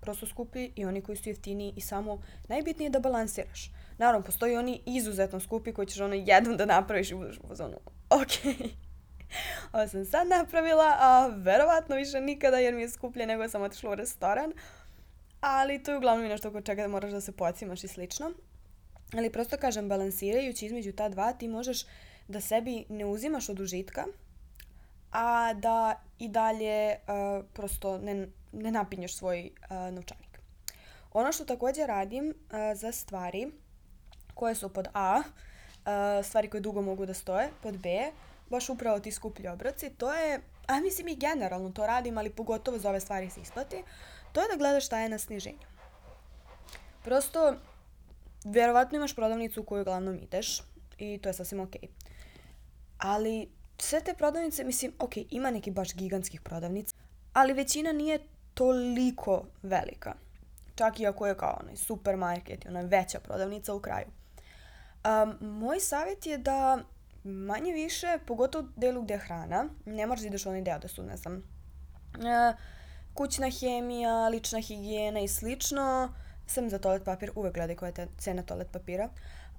prosto 0.00 0.26
skupi 0.26 0.70
i 0.76 0.84
oni 0.84 1.02
koji 1.02 1.16
su 1.16 1.28
jeftiniji 1.28 1.72
i 1.76 1.80
samo 1.80 2.22
najbitnije 2.48 2.86
je 2.86 2.90
da 2.90 3.00
balansiraš. 3.00 3.70
Naravno, 3.98 4.24
postoji 4.24 4.56
oni 4.56 4.80
izuzetno 4.86 5.40
skupi 5.40 5.72
koji 5.72 5.86
ćeš 5.86 6.00
ono 6.00 6.14
jednom 6.14 6.56
da 6.56 6.64
napraviš 6.64 7.10
i 7.10 7.14
budeš 7.14 7.38
u 7.38 7.54
zonu, 7.54 7.76
ok, 8.10 8.56
ovo 9.72 9.88
sam 9.88 10.04
sad 10.04 10.28
napravila, 10.28 10.96
a 11.00 11.26
verovatno 11.26 11.96
više 11.96 12.20
nikada 12.20 12.58
jer 12.58 12.74
mi 12.74 12.82
je 12.82 12.88
skuplje 12.88 13.26
nego 13.26 13.48
sam 13.48 13.62
otišla 13.62 13.90
u 13.90 13.94
restoran. 13.94 14.52
Ali 15.40 15.82
to 15.82 15.90
je 15.90 15.96
uglavnom 15.96 16.28
nešto 16.28 16.48
oko 16.48 16.60
čega 16.60 16.88
moraš 16.88 17.12
da 17.12 17.20
se 17.20 17.32
pocimaš 17.32 17.84
i 17.84 17.88
slično. 17.88 18.32
Ali 19.16 19.32
prosto 19.32 19.56
kažem, 19.56 19.88
balansirajući 19.88 20.66
između 20.66 20.92
ta 20.92 21.08
dva, 21.08 21.32
ti 21.32 21.48
možeš 21.48 21.84
da 22.28 22.40
sebi 22.40 22.84
ne 22.88 23.06
uzimaš 23.06 23.48
od 23.48 23.60
užitka, 23.60 24.04
a 25.12 25.54
da 25.54 26.02
i 26.18 26.28
dalje 26.28 26.96
uh, 26.96 27.44
prosto 27.52 27.98
ne, 27.98 28.28
ne 28.52 28.70
napinješ 28.70 29.16
svoj 29.16 29.50
uh, 29.50 29.94
novčanik. 29.94 30.40
Ono 31.12 31.32
što 31.32 31.44
takođe 31.44 31.86
radim 31.86 32.28
uh, 32.28 32.78
za 32.78 32.92
stvari 32.92 33.52
koje 34.34 34.54
su 34.54 34.68
pod 34.68 34.88
A, 34.94 35.22
uh, 35.22 36.26
stvari 36.26 36.50
koje 36.50 36.60
dugo 36.60 36.82
mogu 36.82 37.06
da 37.06 37.14
stoje, 37.14 37.50
pod 37.62 37.76
B, 37.76 38.12
baš 38.50 38.68
upravo 38.68 39.00
ti 39.00 39.12
skuplji 39.12 39.48
obroci, 39.48 39.90
to 39.90 40.12
je, 40.12 40.40
a 40.66 40.80
mislim 40.80 41.08
i 41.08 41.16
generalno 41.16 41.70
to 41.70 41.86
radim, 41.86 42.18
ali 42.18 42.30
pogotovo 42.30 42.78
za 42.78 42.88
ove 42.88 43.00
stvari 43.00 43.30
se 43.30 43.40
isplati, 43.40 43.82
to 44.32 44.40
je 44.40 44.48
da 44.48 44.56
gledaš 44.56 44.86
šta 44.86 44.98
je 44.98 45.08
na 45.08 45.18
sniženju. 45.18 45.58
Prosto, 47.04 47.54
vjerovatno 48.44 48.96
imaš 48.98 49.14
prodavnicu 49.14 49.60
u 49.60 49.64
koju 49.64 49.80
uglavnom 49.80 50.18
ideš 50.18 50.62
i 50.98 51.18
to 51.18 51.28
je 51.28 51.32
sasvim 51.32 51.60
okej. 51.60 51.80
Okay. 51.80 51.88
Ali 52.98 53.48
sve 53.78 54.00
te 54.00 54.14
prodavnice, 54.14 54.64
mislim, 54.64 54.92
ok, 54.98 55.12
ima 55.30 55.50
neki 55.50 55.70
baš 55.70 55.94
gigantskih 55.94 56.40
prodavnica, 56.40 56.96
ali 57.32 57.52
većina 57.52 57.92
nije 57.92 58.18
toliko 58.54 59.44
velika. 59.62 60.14
Čak 60.74 61.00
i 61.00 61.06
ako 61.06 61.26
je 61.26 61.36
kao 61.36 61.58
onaj 61.62 61.76
supermarket 61.76 62.64
i 62.64 62.68
ona 62.68 62.80
veća 62.80 63.20
prodavnica 63.20 63.74
u 63.74 63.80
kraju. 63.80 64.06
Um, 64.06 65.48
moj 65.50 65.80
savjet 65.80 66.26
je 66.26 66.38
da 66.38 66.78
manje 67.24 67.72
više, 67.72 68.18
pogotovo 68.26 68.64
u 68.64 68.80
delu 68.80 69.02
gde 69.02 69.14
je 69.14 69.18
hrana, 69.18 69.64
ne 69.84 70.06
moraš 70.06 70.20
da 70.20 70.26
ideš 70.26 70.46
u 70.46 70.48
onaj 70.48 70.62
deo 70.62 70.78
da 70.78 70.88
su, 70.88 71.02
ne 71.02 71.16
znam, 71.16 71.34
uh, 71.34 72.58
kućna 73.14 73.50
hemija, 73.50 74.28
lična 74.28 74.60
higijena 74.60 75.20
i 75.20 75.28
slično, 75.28 76.14
sam 76.46 76.70
za 76.70 76.78
toalet 76.78 77.04
papir, 77.04 77.30
uvek 77.34 77.54
gledaj 77.54 77.76
koja 77.76 77.92
je 77.96 78.08
cena 78.18 78.42
toalet 78.42 78.68
papira. 78.72 79.08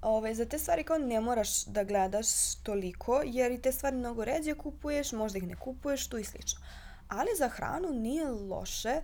Ove, 0.02 0.16
ovaj, 0.16 0.34
za 0.34 0.44
te 0.44 0.58
stvari 0.58 0.84
kao 0.84 0.98
ne 0.98 1.20
moraš 1.20 1.64
da 1.64 1.84
gledaš 1.84 2.54
toliko, 2.54 3.22
jer 3.24 3.52
i 3.52 3.62
te 3.62 3.72
stvari 3.72 3.96
mnogo 3.96 4.24
ređe 4.24 4.54
kupuješ, 4.54 5.12
možda 5.12 5.38
ih 5.38 5.46
ne 5.46 5.56
kupuješ, 5.56 6.08
tu 6.08 6.18
i 6.18 6.24
slično. 6.24 6.60
Ali 7.08 7.28
za 7.38 7.48
hranu 7.48 7.88
nije 7.90 8.30
loše 8.30 9.00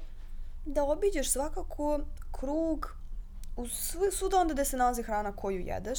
da 0.66 0.84
obiđeš 0.84 1.30
svakako 1.30 2.00
krug 2.32 2.96
u 3.56 3.66
svuda 4.12 4.36
onda 4.40 4.54
gde 4.54 4.64
se 4.64 4.76
nalazi 4.76 5.02
hrana 5.02 5.36
koju 5.36 5.60
jedeš. 5.60 5.98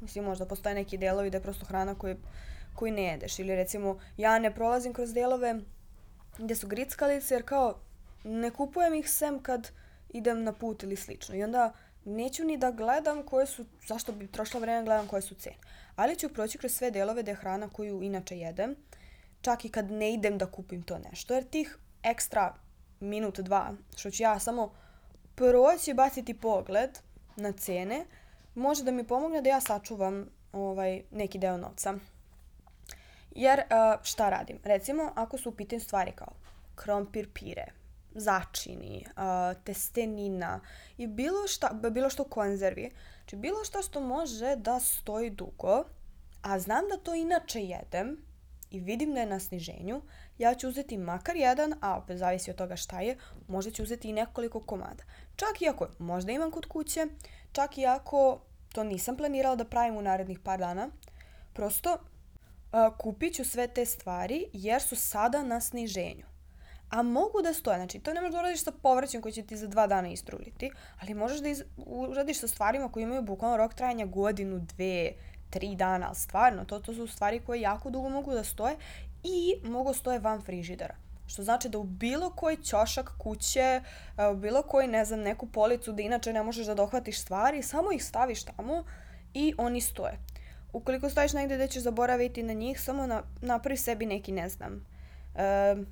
Mislim, 0.00 0.24
možda 0.24 0.46
postoje 0.46 0.74
neki 0.74 0.98
delovi 0.98 1.28
gde 1.28 1.38
je 1.38 1.42
prosto 1.42 1.66
hrana 1.66 1.94
koju, 1.94 2.16
koju 2.74 2.92
ne 2.92 3.02
jedeš. 3.02 3.38
Ili 3.38 3.56
recimo, 3.56 3.98
ja 4.16 4.38
ne 4.38 4.54
prolazim 4.54 4.92
kroz 4.92 5.12
delove 5.12 5.60
gde 6.38 6.54
su 6.54 6.66
grickalice, 6.66 7.34
jer 7.34 7.42
kao 7.44 7.78
ne 8.24 8.50
kupujem 8.50 8.94
ih 8.94 9.10
sem 9.10 9.42
kad 9.42 9.70
idem 10.14 10.44
na 10.44 10.52
put 10.52 10.82
ili 10.82 10.96
slično. 10.96 11.34
I 11.34 11.44
onda 11.44 11.72
neću 12.04 12.44
ni 12.44 12.56
da 12.56 12.70
gledam 12.70 13.22
koje 13.22 13.46
su, 13.46 13.64
zašto 13.86 14.12
bi 14.12 14.26
trošila 14.26 14.60
vreme 14.60 14.78
da 14.78 14.84
gledam 14.84 15.06
koje 15.06 15.22
su 15.22 15.34
cene. 15.34 15.56
Ali 15.96 16.16
ću 16.16 16.28
proći 16.28 16.58
kroz 16.58 16.72
sve 16.72 16.90
delove 16.90 17.22
da 17.22 17.30
je 17.30 17.34
hrana 17.34 17.68
koju 17.68 18.02
inače 18.02 18.38
jedem, 18.38 18.76
čak 19.40 19.64
i 19.64 19.68
kad 19.68 19.90
ne 19.90 20.12
idem 20.12 20.38
da 20.38 20.46
kupim 20.46 20.82
to 20.82 20.98
nešto. 20.98 21.34
Jer 21.34 21.44
tih 21.44 21.78
ekstra 22.02 22.54
minut, 23.00 23.40
dva, 23.40 23.72
što 23.96 24.10
ću 24.10 24.22
ja 24.22 24.38
samo 24.38 24.72
proći 25.34 25.94
baciti 25.94 26.34
pogled 26.34 26.98
na 27.36 27.52
cene, 27.52 28.06
može 28.54 28.84
da 28.84 28.90
mi 28.90 29.06
pomogne 29.06 29.42
da 29.42 29.48
ja 29.48 29.60
sačuvam 29.60 30.26
ovaj, 30.52 31.02
neki 31.10 31.38
deo 31.38 31.56
novca. 31.56 31.94
Jer 33.30 33.62
šta 34.02 34.30
radim? 34.30 34.58
Recimo, 34.64 35.12
ako 35.14 35.38
su 35.38 35.48
u 35.48 35.54
pitanju 35.54 35.80
stvari 35.80 36.12
kao 36.12 36.32
krompir 36.74 37.28
pire, 37.32 37.66
začini, 38.14 39.06
uh, 39.06 39.62
testenina 39.64 40.60
i 40.96 41.06
bilo 41.06 41.46
šta, 41.46 41.70
bilo 41.90 42.10
što 42.10 42.24
konzervi. 42.24 42.90
Znači 43.18 43.36
bilo 43.36 43.64
šta 43.64 43.82
što 43.82 44.00
može 44.00 44.56
da 44.56 44.80
stoji 44.80 45.30
dugo, 45.30 45.84
a 46.42 46.58
znam 46.58 46.84
da 46.90 46.96
to 46.96 47.14
inače 47.14 47.60
jedem 47.60 48.16
i 48.70 48.80
vidim 48.80 49.14
da 49.14 49.20
je 49.20 49.26
na 49.26 49.40
sniženju, 49.40 50.02
ja 50.38 50.54
ću 50.54 50.68
uzeti 50.68 50.98
makar 50.98 51.36
jedan, 51.36 51.74
a 51.80 51.98
opet 51.98 52.18
zavisi 52.18 52.50
od 52.50 52.56
toga 52.56 52.76
šta 52.76 53.00
je, 53.00 53.16
možda 53.48 53.70
ću 53.70 53.82
uzeti 53.82 54.08
i 54.08 54.12
nekoliko 54.12 54.60
komada. 54.60 55.04
Čak 55.36 55.62
i 55.62 55.68
ako 55.68 55.88
možda 55.98 56.32
imam 56.32 56.50
kod 56.50 56.66
kuće, 56.66 57.06
čak 57.52 57.78
i 57.78 57.86
ako 57.86 58.40
to 58.72 58.84
nisam 58.84 59.16
planirala 59.16 59.56
da 59.56 59.64
pravim 59.64 59.96
u 59.96 60.02
narednih 60.02 60.38
par 60.38 60.58
dana, 60.58 60.88
prosto 61.52 61.92
uh, 61.92 62.96
kupit 62.98 63.34
ću 63.34 63.44
sve 63.44 63.68
te 63.68 63.86
stvari 63.86 64.46
jer 64.52 64.82
su 64.82 64.96
sada 64.96 65.42
na 65.42 65.60
sniženju 65.60 66.29
a 66.90 67.02
mogu 67.02 67.42
da 67.42 67.52
stoje. 67.52 67.76
Znači, 67.76 67.98
to 67.98 68.12
ne 68.12 68.20
možeš 68.20 68.32
da 68.32 68.38
uradiš 68.38 68.64
sa 68.64 68.72
povrćem 68.82 69.22
koji 69.22 69.32
će 69.32 69.42
ti 69.42 69.56
za 69.56 69.66
dva 69.66 69.86
dana 69.86 70.08
istruliti, 70.08 70.70
ali 71.00 71.14
možeš 71.14 71.40
da 71.40 71.48
iz, 71.48 71.62
uradiš 71.86 72.40
sa 72.40 72.48
stvarima 72.48 72.88
koji 72.88 73.02
imaju 73.02 73.22
bukvalno 73.22 73.56
rok 73.56 73.74
trajanja 73.74 74.06
godinu, 74.06 74.58
dve, 74.58 75.12
tri 75.50 75.74
dana, 75.76 76.06
ali 76.06 76.16
stvarno, 76.16 76.64
to, 76.64 76.78
to 76.78 76.94
su 76.94 77.06
stvari 77.06 77.40
koje 77.46 77.60
jako 77.60 77.90
dugo 77.90 78.08
mogu 78.08 78.32
da 78.32 78.44
stoje 78.44 78.76
i 79.22 79.54
mogu 79.64 79.94
stoje 79.94 80.18
van 80.18 80.42
frižidera. 80.42 80.94
Što 81.26 81.42
znači 81.42 81.68
da 81.68 81.78
u 81.78 81.84
bilo 81.84 82.30
koji 82.30 82.56
ćošak 82.56 83.10
kuće, 83.18 83.80
e, 84.18 84.26
u 84.26 84.36
bilo 84.36 84.62
koji, 84.62 84.88
ne 84.88 85.04
znam, 85.04 85.20
neku 85.20 85.46
policu 85.46 85.92
da 85.92 86.02
inače 86.02 86.32
ne 86.32 86.42
možeš 86.42 86.66
da 86.66 86.74
dohvatiš 86.74 87.20
stvari, 87.20 87.62
samo 87.62 87.92
ih 87.92 88.04
staviš 88.04 88.44
tamo 88.44 88.84
i 89.34 89.54
oni 89.58 89.80
stoje. 89.80 90.18
Ukoliko 90.72 91.10
stojiš 91.10 91.32
negde 91.32 91.54
gde 91.54 91.68
ćeš 91.68 91.82
zaboraviti 91.82 92.42
na 92.42 92.52
njih, 92.52 92.80
samo 92.80 93.06
na, 93.06 93.22
napravi 93.40 93.76
sebi 93.76 94.06
neki, 94.06 94.32
ne 94.32 94.48
znam, 94.48 94.86
uh, 95.34 95.86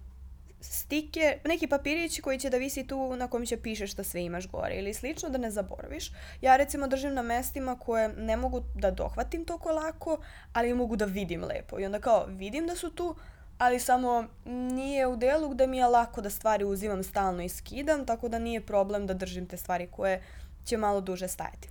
stike, 0.61 1.39
neki 1.45 1.67
papirić 1.67 2.21
koji 2.21 2.39
će 2.39 2.51
da 2.51 2.57
visi 2.57 2.87
tu 2.87 3.17
na 3.17 3.29
kojem 3.29 3.47
će 3.47 3.57
piše 3.57 3.87
šta 3.87 4.05
sve 4.05 4.25
imaš 4.25 4.49
gore 4.49 4.75
ili 4.75 4.95
slično 4.95 5.29
da 5.29 5.39
ne 5.39 5.51
zaboraviš. 5.51 6.13
Ja 6.41 6.57
recimo 6.57 6.87
držim 6.87 7.15
na 7.15 7.23
mestima 7.23 7.79
koje 7.79 8.09
ne 8.09 8.37
mogu 8.37 8.63
da 8.75 8.91
dohvatim 8.91 9.45
toko 9.45 9.73
lako, 9.73 10.19
ali 10.53 10.75
mogu 10.75 10.97
da 10.97 11.05
vidim 11.05 11.45
lepo. 11.45 11.81
I 11.81 11.87
onda 11.87 12.01
kao 12.01 12.27
vidim 12.29 12.67
da 12.67 12.77
su 12.77 12.91
tu, 12.91 13.17
ali 13.59 13.81
samo 13.81 14.25
nije 14.47 15.07
u 15.07 15.17
delu 15.17 15.49
gde 15.49 15.67
mi 15.67 15.79
je 15.79 15.87
lako 15.87 16.21
da 16.21 16.31
stvari 16.31 16.65
uzimam 16.65 17.03
stalno 17.03 17.43
i 17.43 17.49
skidam, 17.49 18.07
tako 18.07 18.29
da 18.29 18.39
nije 18.39 18.67
problem 18.67 19.07
da 19.07 19.15
držim 19.15 19.47
te 19.47 19.57
stvari 19.57 19.87
koje 19.87 20.23
će 20.65 20.77
malo 20.77 21.01
duže 21.01 21.29
stajati. 21.29 21.69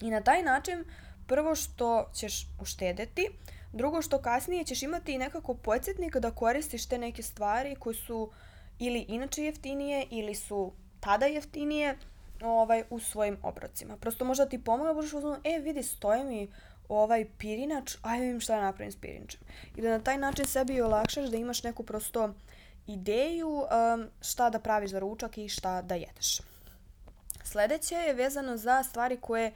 I 0.00 0.10
na 0.10 0.20
taj 0.20 0.42
način 0.42 0.84
prvo 1.26 1.54
što 1.54 2.10
ćeš 2.14 2.46
uštedeti, 2.60 3.28
Drugo 3.72 4.02
što 4.02 4.18
kasnije 4.18 4.64
ćeš 4.64 4.82
imati 4.82 5.12
i 5.12 5.18
nekako 5.18 5.54
podsjetnik 5.54 6.16
da 6.16 6.30
koristiš 6.30 6.86
te 6.86 6.98
neke 6.98 7.22
stvari 7.22 7.76
koje 7.76 7.94
su 7.94 8.30
ili 8.78 9.04
inače 9.08 9.44
jeftinije 9.44 10.06
ili 10.10 10.34
su 10.34 10.72
tada 11.00 11.26
jeftinije 11.26 11.98
ovaj, 12.42 12.82
u 12.90 13.00
svojim 13.00 13.38
obrocima. 13.42 13.96
Prosto 13.96 14.24
možda 14.24 14.46
ti 14.46 14.64
pomogne, 14.64 14.94
budeš 14.94 15.12
uzmano, 15.12 15.40
e 15.44 15.58
vidi, 15.58 15.82
stoje 15.82 16.24
mi 16.24 16.48
ovaj 16.88 17.26
pirinač, 17.38 17.96
ajde 18.02 18.24
vidim 18.24 18.40
šta 18.40 18.56
da 18.56 18.62
napravim 18.62 18.92
s 18.92 18.96
pirinačem. 18.96 19.40
I 19.76 19.82
da 19.82 19.90
na 19.90 20.00
taj 20.00 20.18
način 20.18 20.46
sebi 20.46 20.80
olakšaš 20.80 21.28
da 21.28 21.36
imaš 21.36 21.62
neku 21.62 21.82
prosto 21.82 22.34
ideju 22.86 23.48
um, 23.48 24.08
šta 24.20 24.50
da 24.50 24.60
praviš 24.60 24.90
za 24.90 24.98
ručak 24.98 25.38
i 25.38 25.48
šta 25.48 25.82
da 25.82 25.94
jedeš. 25.94 26.40
Sledeće 27.44 27.94
je 27.94 28.14
vezano 28.14 28.56
za 28.56 28.82
stvari 28.82 29.16
koje 29.16 29.52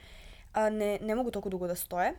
a, 0.53 0.69
ne, 0.69 0.99
ne 1.01 1.15
mogu 1.15 1.31
toliko 1.31 1.49
dugo 1.49 1.67
da 1.67 1.75
stoje 1.75 2.13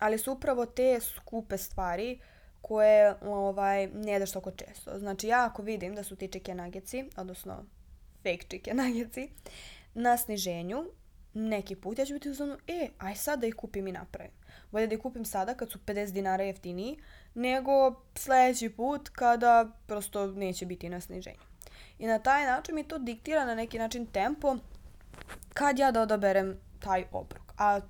ali 0.00 0.18
su 0.18 0.32
upravo 0.32 0.66
te 0.66 1.00
skupe 1.00 1.58
stvari 1.58 2.20
koje 2.60 3.14
ovaj, 3.22 3.86
ne 3.86 4.12
jedaš 4.12 4.32
toliko 4.32 4.50
često. 4.50 4.98
Znači 4.98 5.26
ja 5.26 5.46
ako 5.46 5.62
vidim 5.62 5.94
da 5.94 6.04
su 6.04 6.16
ti 6.16 6.28
chicken 6.28 6.56
nuggetsi, 6.56 7.04
odnosno 7.16 7.64
fake 8.16 8.46
chicken 8.48 8.76
nuggetsi, 8.76 9.30
na 9.94 10.16
sniženju, 10.16 10.84
neki 11.34 11.76
put 11.76 11.98
ja 11.98 12.04
ću 12.04 12.14
biti 12.14 12.30
u 12.30 12.34
zonu, 12.34 12.56
e, 12.66 12.88
aj 12.98 13.14
sad 13.14 13.40
da 13.40 13.46
ih 13.46 13.54
kupim 13.54 13.86
i 13.86 13.92
napravim. 13.92 14.32
Bolje 14.70 14.86
da 14.86 14.94
ih 14.94 15.00
kupim 15.00 15.24
sada 15.24 15.54
kad 15.54 15.70
su 15.70 15.78
50 15.86 16.12
dinara 16.12 16.44
jeftiniji, 16.44 16.98
nego 17.34 18.02
sledeći 18.14 18.68
put 18.70 19.08
kada 19.08 19.70
prosto 19.86 20.26
neće 20.26 20.66
biti 20.66 20.88
na 20.88 21.00
sniženju. 21.00 21.50
I 21.98 22.06
na 22.06 22.18
taj 22.18 22.44
način 22.44 22.74
mi 22.74 22.84
to 22.84 22.98
diktira 22.98 23.44
na 23.44 23.54
neki 23.54 23.78
način 23.78 24.06
tempo 24.06 24.56
kad 25.54 25.78
ja 25.78 25.90
da 25.90 26.02
odaberem 26.02 26.60
taj 26.80 27.04
obrok. 27.12 27.52
A 27.58 27.80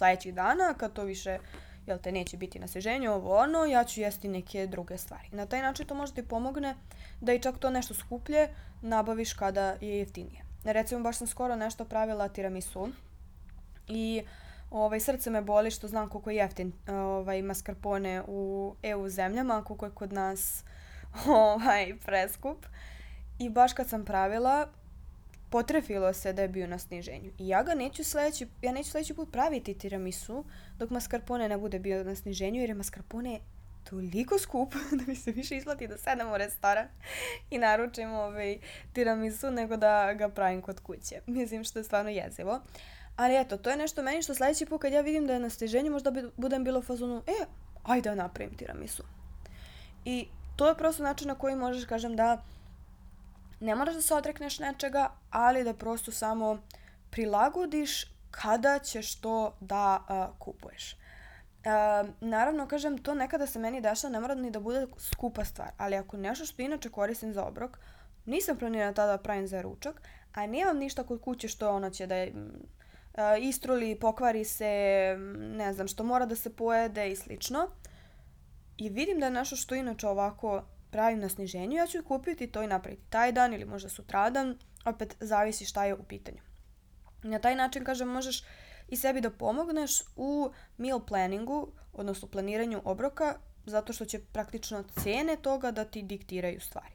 sledećih 0.00 0.34
dana, 0.34 0.74
kad 0.74 0.92
to 0.92 1.04
više 1.04 1.38
jel 1.86 1.98
te 1.98 2.12
neće 2.12 2.36
biti 2.36 2.58
na 2.58 2.66
seženju, 2.66 3.12
ovo 3.12 3.36
ono, 3.36 3.64
ja 3.64 3.84
ću 3.84 4.00
jesti 4.00 4.28
neke 4.28 4.66
druge 4.66 4.98
stvari. 4.98 5.28
Na 5.32 5.46
taj 5.46 5.62
način 5.62 5.86
to 5.86 5.94
može 5.94 6.14
ti 6.14 6.28
pomogne 6.28 6.74
da 7.20 7.32
i 7.32 7.38
čak 7.38 7.58
to 7.58 7.70
nešto 7.70 7.94
skuplje 7.94 8.48
nabaviš 8.82 9.32
kada 9.32 9.76
je 9.80 9.98
jeftinije. 9.98 10.44
Recimo, 10.64 11.00
baš 11.00 11.18
sam 11.18 11.26
skoro 11.26 11.56
nešto 11.56 11.84
pravila 11.84 12.28
tiramisu 12.28 12.88
i 13.88 14.22
ovaj, 14.70 15.00
srce 15.00 15.30
me 15.30 15.42
boli 15.42 15.70
što 15.70 15.88
znam 15.88 16.08
koliko 16.08 16.30
je 16.30 16.36
jeftin 16.36 16.72
ovaj, 16.88 17.42
mascarpone 17.42 18.22
u 18.26 18.74
EU 18.82 19.08
zemljama, 19.08 19.64
koliko 19.64 19.86
je 19.86 19.94
kod 19.94 20.12
nas 20.12 20.64
ovaj, 21.44 21.94
preskup. 22.04 22.66
I 23.38 23.50
baš 23.50 23.72
kad 23.72 23.88
sam 23.88 24.04
pravila, 24.04 24.68
potrefilo 25.50 26.12
se 26.12 26.32
da 26.32 26.42
je 26.42 26.48
bio 26.48 26.66
na 26.66 26.78
sniženju. 26.78 27.30
I 27.38 27.48
ja 27.48 27.62
ga 27.62 27.74
neću 27.74 28.04
sledeći, 28.04 28.46
ja 28.62 28.72
neću 28.72 28.90
sledeći 28.90 29.14
put 29.14 29.32
praviti 29.32 29.74
tiramisu 29.74 30.44
dok 30.78 30.90
mascarpone 30.90 31.48
ne 31.48 31.58
bude 31.58 31.78
bio 31.78 32.04
na 32.04 32.14
sniženju, 32.14 32.60
jer 32.60 32.70
je 32.70 32.74
mascarpone 32.74 33.40
toliko 33.90 34.38
skup 34.38 34.74
da 34.98 35.04
mi 35.06 35.16
se 35.16 35.32
više 35.32 35.56
isplati 35.56 35.88
da 35.88 35.98
sedem 35.98 36.32
u 36.32 36.38
restoran 36.38 36.86
i 37.50 37.58
naručim 37.58 38.12
ovaj 38.12 38.58
tiramisu 38.92 39.50
nego 39.50 39.76
da 39.76 40.14
ga 40.14 40.28
pravim 40.28 40.62
kod 40.62 40.80
kuće. 40.80 41.20
Mislim 41.26 41.64
što 41.64 41.78
je 41.78 41.84
stvarno 41.84 42.10
jezivo. 42.10 42.60
Ali 43.16 43.36
eto, 43.36 43.56
to 43.56 43.70
je 43.70 43.76
nešto 43.76 44.02
meni 44.02 44.22
što 44.22 44.34
sledeći 44.34 44.66
put 44.66 44.80
kad 44.80 44.92
ja 44.92 45.00
vidim 45.00 45.26
da 45.26 45.32
je 45.32 45.40
na 45.40 45.50
stiženju 45.50 45.92
možda 45.92 46.10
bi, 46.10 46.30
budem 46.36 46.64
bilo 46.64 46.82
fazonu, 46.82 47.22
e, 47.26 47.44
ajde 47.82 48.08
da 48.08 48.14
napravim 48.14 48.56
tiramisu. 48.56 49.02
I 50.04 50.26
to 50.56 50.68
je 50.68 50.74
prosto 50.74 51.02
način 51.02 51.28
na 51.28 51.34
koji 51.34 51.56
možeš, 51.56 51.84
kažem, 51.84 52.16
da 52.16 52.42
ne 53.60 53.74
moraš 53.74 53.94
da 53.94 54.02
se 54.02 54.14
odrekneš 54.14 54.58
nečega, 54.58 55.10
ali 55.30 55.64
da 55.64 55.74
prosto 55.74 56.12
samo 56.12 56.62
prilagodiš 57.10 58.04
kada 58.30 58.78
ćeš 58.78 59.20
to 59.20 59.56
da 59.60 60.04
uh, 60.08 60.38
kupuješ. 60.38 60.92
Uh, 60.92 62.10
naravno, 62.20 62.66
kažem, 62.68 62.98
to 62.98 63.14
nekada 63.14 63.46
se 63.46 63.58
meni 63.58 63.80
dešava, 63.80 64.12
ne 64.12 64.20
mora 64.20 64.34
ni 64.34 64.50
da 64.50 64.60
bude 64.60 64.86
skupa 64.98 65.44
stvar, 65.44 65.70
ali 65.76 65.96
ako 65.96 66.16
nešto 66.16 66.44
što 66.44 66.62
inače 66.62 66.90
koristim 66.90 67.32
za 67.32 67.44
obrok, 67.44 67.78
nisam 68.26 68.56
planirana 68.56 68.92
tada 68.92 69.12
da 69.12 69.22
pravim 69.22 69.46
za 69.46 69.62
ručak, 69.62 70.02
a 70.34 70.46
nemam 70.46 70.78
ništa 70.78 71.02
kod 71.02 71.20
kuće 71.20 71.48
što 71.48 71.70
ono 71.70 71.90
će 71.90 72.06
da 72.06 72.14
je 72.14 72.32
uh, 72.34 73.22
istruli, 73.40 73.98
pokvari 74.00 74.44
se, 74.44 75.16
ne 75.38 75.72
znam, 75.72 75.88
što 75.88 76.04
mora 76.04 76.26
da 76.26 76.36
se 76.36 76.56
pojede 76.56 77.10
i 77.10 77.16
slično. 77.16 77.68
I 78.76 78.88
vidim 78.88 79.20
da 79.20 79.26
je 79.26 79.32
nešto 79.32 79.56
što 79.56 79.74
inače 79.74 80.06
ovako 80.06 80.62
pravim 80.90 81.18
na 81.18 81.28
sniženju, 81.28 81.76
ja 81.76 81.86
ću 81.86 82.02
kupiti 82.02 82.46
to 82.46 82.62
i 82.62 82.66
napraviti 82.66 83.02
taj 83.10 83.32
dan 83.32 83.54
ili 83.54 83.64
možda 83.64 83.88
sutradan, 83.88 84.58
opet 84.84 85.16
zavisi 85.20 85.64
šta 85.64 85.84
je 85.84 85.94
u 85.94 86.02
pitanju. 86.02 86.40
Na 87.22 87.38
taj 87.38 87.56
način, 87.56 87.84
kažem, 87.84 88.08
možeš 88.08 88.44
i 88.88 88.96
sebi 88.96 89.20
da 89.20 89.30
pomogneš 89.30 90.02
u 90.16 90.50
meal 90.76 91.00
planningu, 91.06 91.72
odnosno 91.92 92.28
planiranju 92.28 92.82
obroka, 92.84 93.34
zato 93.66 93.92
što 93.92 94.04
će 94.04 94.18
praktično 94.32 94.84
cene 95.02 95.36
toga 95.36 95.70
da 95.70 95.84
ti 95.84 96.02
diktiraju 96.02 96.60
stvari. 96.60 96.94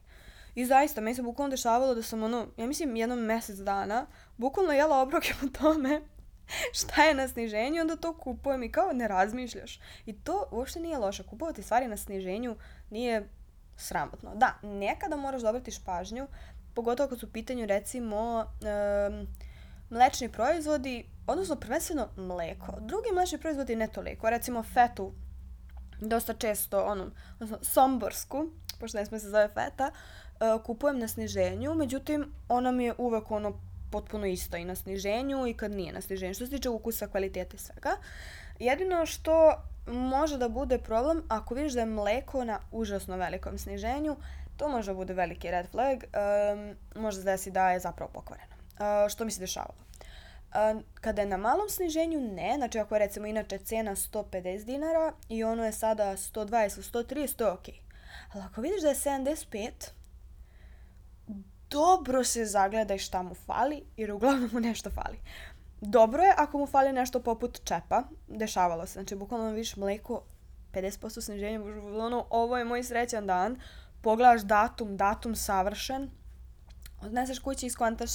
I 0.56 0.66
zaista, 0.66 1.02
meni 1.02 1.16
se 1.16 1.22
bukvalno 1.22 1.52
dešavalo 1.52 1.96
da 1.96 2.02
sam 2.02 2.24
ono, 2.24 2.48
ja 2.58 2.68
mislim 2.68 2.96
jednom 2.96 3.20
mesec 3.20 3.58
dana, 3.58 4.06
bukvalno 4.38 4.72
jela 4.74 5.02
obroke 5.02 5.34
po 5.42 5.48
tome 5.48 6.02
šta 6.80 7.04
je 7.04 7.14
na 7.14 7.28
sniženju, 7.28 7.82
onda 7.82 7.96
to 7.96 8.18
kupujem 8.18 8.64
i 8.64 8.72
kao 8.72 8.94
ne 8.94 9.08
razmišljaš. 9.08 9.80
I 10.06 10.14
to 10.14 10.50
uopšte 10.52 10.80
nije 10.80 10.98
loše. 10.98 11.24
Kupovati 11.24 11.64
stvari 11.64 11.88
na 11.88 11.98
sniženju 11.98 12.56
nije 12.90 13.30
sramotno. 13.78 14.36
Da, 14.36 14.54
nekada 14.64 15.16
moraš 15.16 15.42
da 15.42 15.50
obratiš 15.50 15.84
pažnju, 15.84 16.28
pogotovo 16.74 17.10
kad 17.10 17.20
su 17.20 17.26
u 17.26 17.30
pitanju 17.30 17.66
recimo 17.66 18.46
um, 18.46 19.28
mlečni 19.90 20.30
proizvodi, 20.32 21.06
odnosno 21.28 21.56
prvenstveno 21.56 22.08
mleko. 22.18 22.74
Drugi 22.80 23.10
mlečni 23.14 23.38
proizvodi 23.38 23.76
ne 23.76 23.88
toliko, 23.88 24.30
recimo 24.30 24.64
fetu, 24.64 25.14
dosta 26.02 26.34
često, 26.34 26.86
ono, 26.86 27.12
odnosno 27.34 27.58
somborsku, 27.62 28.50
pošto 28.80 28.98
ne 28.98 29.06
sme 29.06 29.20
se 29.20 29.30
zove 29.30 29.48
feta, 29.48 29.92
uh, 29.92 30.64
kupujem 30.64 31.00
na 31.00 31.08
sniženju, 31.08 31.74
međutim, 31.74 32.26
ona 32.50 32.72
mi 32.72 32.86
je 32.86 32.94
uvek 32.98 33.32
ono 33.32 33.60
potpuno 33.92 34.26
isto 34.26 34.58
i 34.58 34.66
na 34.66 34.76
sniženju 34.76 35.48
i 35.48 35.54
kad 35.54 35.72
nije 35.72 35.94
na 35.94 36.02
sniženju, 36.02 36.34
što 36.34 36.46
se 36.46 36.52
tiče 36.52 36.70
ukusa, 36.70 37.08
kvalitete 37.08 37.56
i 37.56 37.60
svega. 37.60 37.98
Jedino 38.60 39.06
što 39.06 39.54
može 39.88 40.38
da 40.38 40.50
bude 40.50 40.78
problem 40.78 41.24
ako 41.30 41.56
vidiš 41.56 41.74
da 41.74 41.80
je 41.80 41.86
mleko 41.86 42.44
na 42.44 42.60
užasno 42.72 43.18
velikom 43.18 43.58
sniženju, 43.58 44.16
to 44.58 44.70
može 44.70 44.92
da 44.92 44.96
bude 44.96 45.14
veliki 45.14 45.52
red 45.52 45.68
flag, 45.72 46.04
um, 46.04 46.76
može 47.02 47.18
da 47.18 47.32
desi 47.32 47.52
da 47.52 47.72
je 47.72 47.80
zapravo 47.80 48.12
pokvareno. 48.14 48.56
Uh, 48.56 49.10
što 49.10 49.26
mi 49.26 49.32
se 49.32 49.40
dešavalo? 49.40 49.76
Uh, 49.76 50.82
kada 50.94 51.22
je 51.22 51.28
na 51.28 51.38
malom 51.38 51.70
sniženju, 51.70 52.22
ne. 52.22 52.54
Znači, 52.58 52.80
ako 52.80 52.96
je 52.96 53.00
recimo 53.00 53.28
inače 53.28 53.58
cena 53.58 53.96
150 53.96 54.66
dinara 54.66 55.14
i 55.30 55.44
ono 55.44 55.66
je 55.66 55.72
sada 55.72 56.18
120 56.18 56.92
130, 56.94 57.36
to 57.36 57.46
je 57.46 57.52
okej. 57.52 57.74
Okay. 57.74 57.86
Ali 58.34 58.44
ako 58.44 58.62
vidiš 58.62 58.82
da 58.82 58.90
je 58.90 58.96
75, 58.96 59.72
dobro 61.70 62.24
se 62.24 62.46
zagledaj 62.46 62.98
šta 62.98 63.22
mu 63.22 63.36
fali, 63.36 63.84
jer 63.98 64.12
uglavnom 64.12 64.50
mu 64.54 64.60
nešto 64.60 64.90
fali. 64.90 65.18
Dobro 65.82 66.24
je 66.24 66.34
ako 66.38 66.58
mu 66.58 66.68
fali 66.68 66.94
nešto 66.94 67.20
poput 67.20 67.62
čepa, 67.64 68.04
dešavalo 68.28 68.86
se, 68.86 68.94
znači 68.94 69.16
bukvalno 69.16 69.50
vidiš 69.50 69.76
mleko 69.76 70.24
50% 70.74 71.22
sniženja, 71.22 71.60
ono, 72.00 72.28
ovo 72.30 72.58
je 72.58 72.66
moj 72.66 72.84
srećan 72.84 73.28
dan, 73.28 73.60
pogledaš 74.02 74.42
datum, 74.42 74.98
datum 74.98 75.36
savršen, 75.36 76.10
odneseš 77.02 77.40
kući 77.40 77.66
i 77.66 77.70
skontaš 77.70 78.12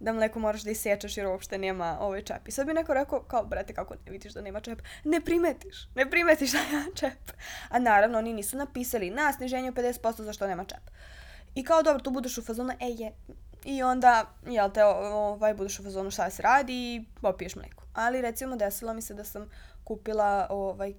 da 0.00 0.12
mleko 0.12 0.38
moraš 0.38 0.62
da 0.62 0.70
isječeš 0.70 1.16
jer 1.16 1.26
uopšte 1.26 1.58
nema 1.58 1.98
ovaj 2.00 2.22
čep. 2.22 2.48
I 2.48 2.50
sad 2.50 2.66
bi 2.66 2.74
neko 2.74 2.94
rekao, 2.94 3.22
kao, 3.22 3.44
brate, 3.44 3.74
kako 3.74 3.94
ne 3.94 4.12
vidiš 4.12 4.32
da 4.32 4.40
nema 4.40 4.60
čep? 4.60 4.82
Ne 5.04 5.20
primetiš, 5.20 5.88
ne 5.94 6.10
primetiš 6.10 6.52
da 6.52 6.58
nema 6.72 6.94
čep. 6.94 7.30
A 7.68 7.78
naravno, 7.78 8.18
oni 8.18 8.32
nisu 8.32 8.56
napisali 8.56 9.10
na 9.10 9.32
sniženju 9.32 9.72
50% 9.72 10.22
zašto 10.22 10.46
nema 10.46 10.64
čep. 10.64 10.90
I 11.54 11.64
kao, 11.64 11.82
dobro, 11.82 12.02
tu 12.02 12.10
budeš 12.10 12.38
u 12.38 12.42
fazonu, 12.42 12.72
e, 12.72 12.88
je, 12.88 13.12
I 13.64 13.82
onda, 13.82 14.24
jel 14.46 14.70
te, 14.70 14.84
ovaj, 14.84 15.54
budeš 15.54 15.78
u 15.78 15.82
fazonu 15.82 16.10
šta 16.10 16.30
se 16.30 16.42
radi 16.42 16.72
i 16.72 17.04
popiješ 17.20 17.56
mleko. 17.56 17.84
Ali 17.94 18.20
recimo 18.20 18.56
desilo 18.56 18.94
mi 18.94 19.02
se 19.02 19.14
da 19.14 19.24
sam 19.24 19.50
kupila 19.84 20.46
ovaj, 20.50 20.90
e, 20.90 20.94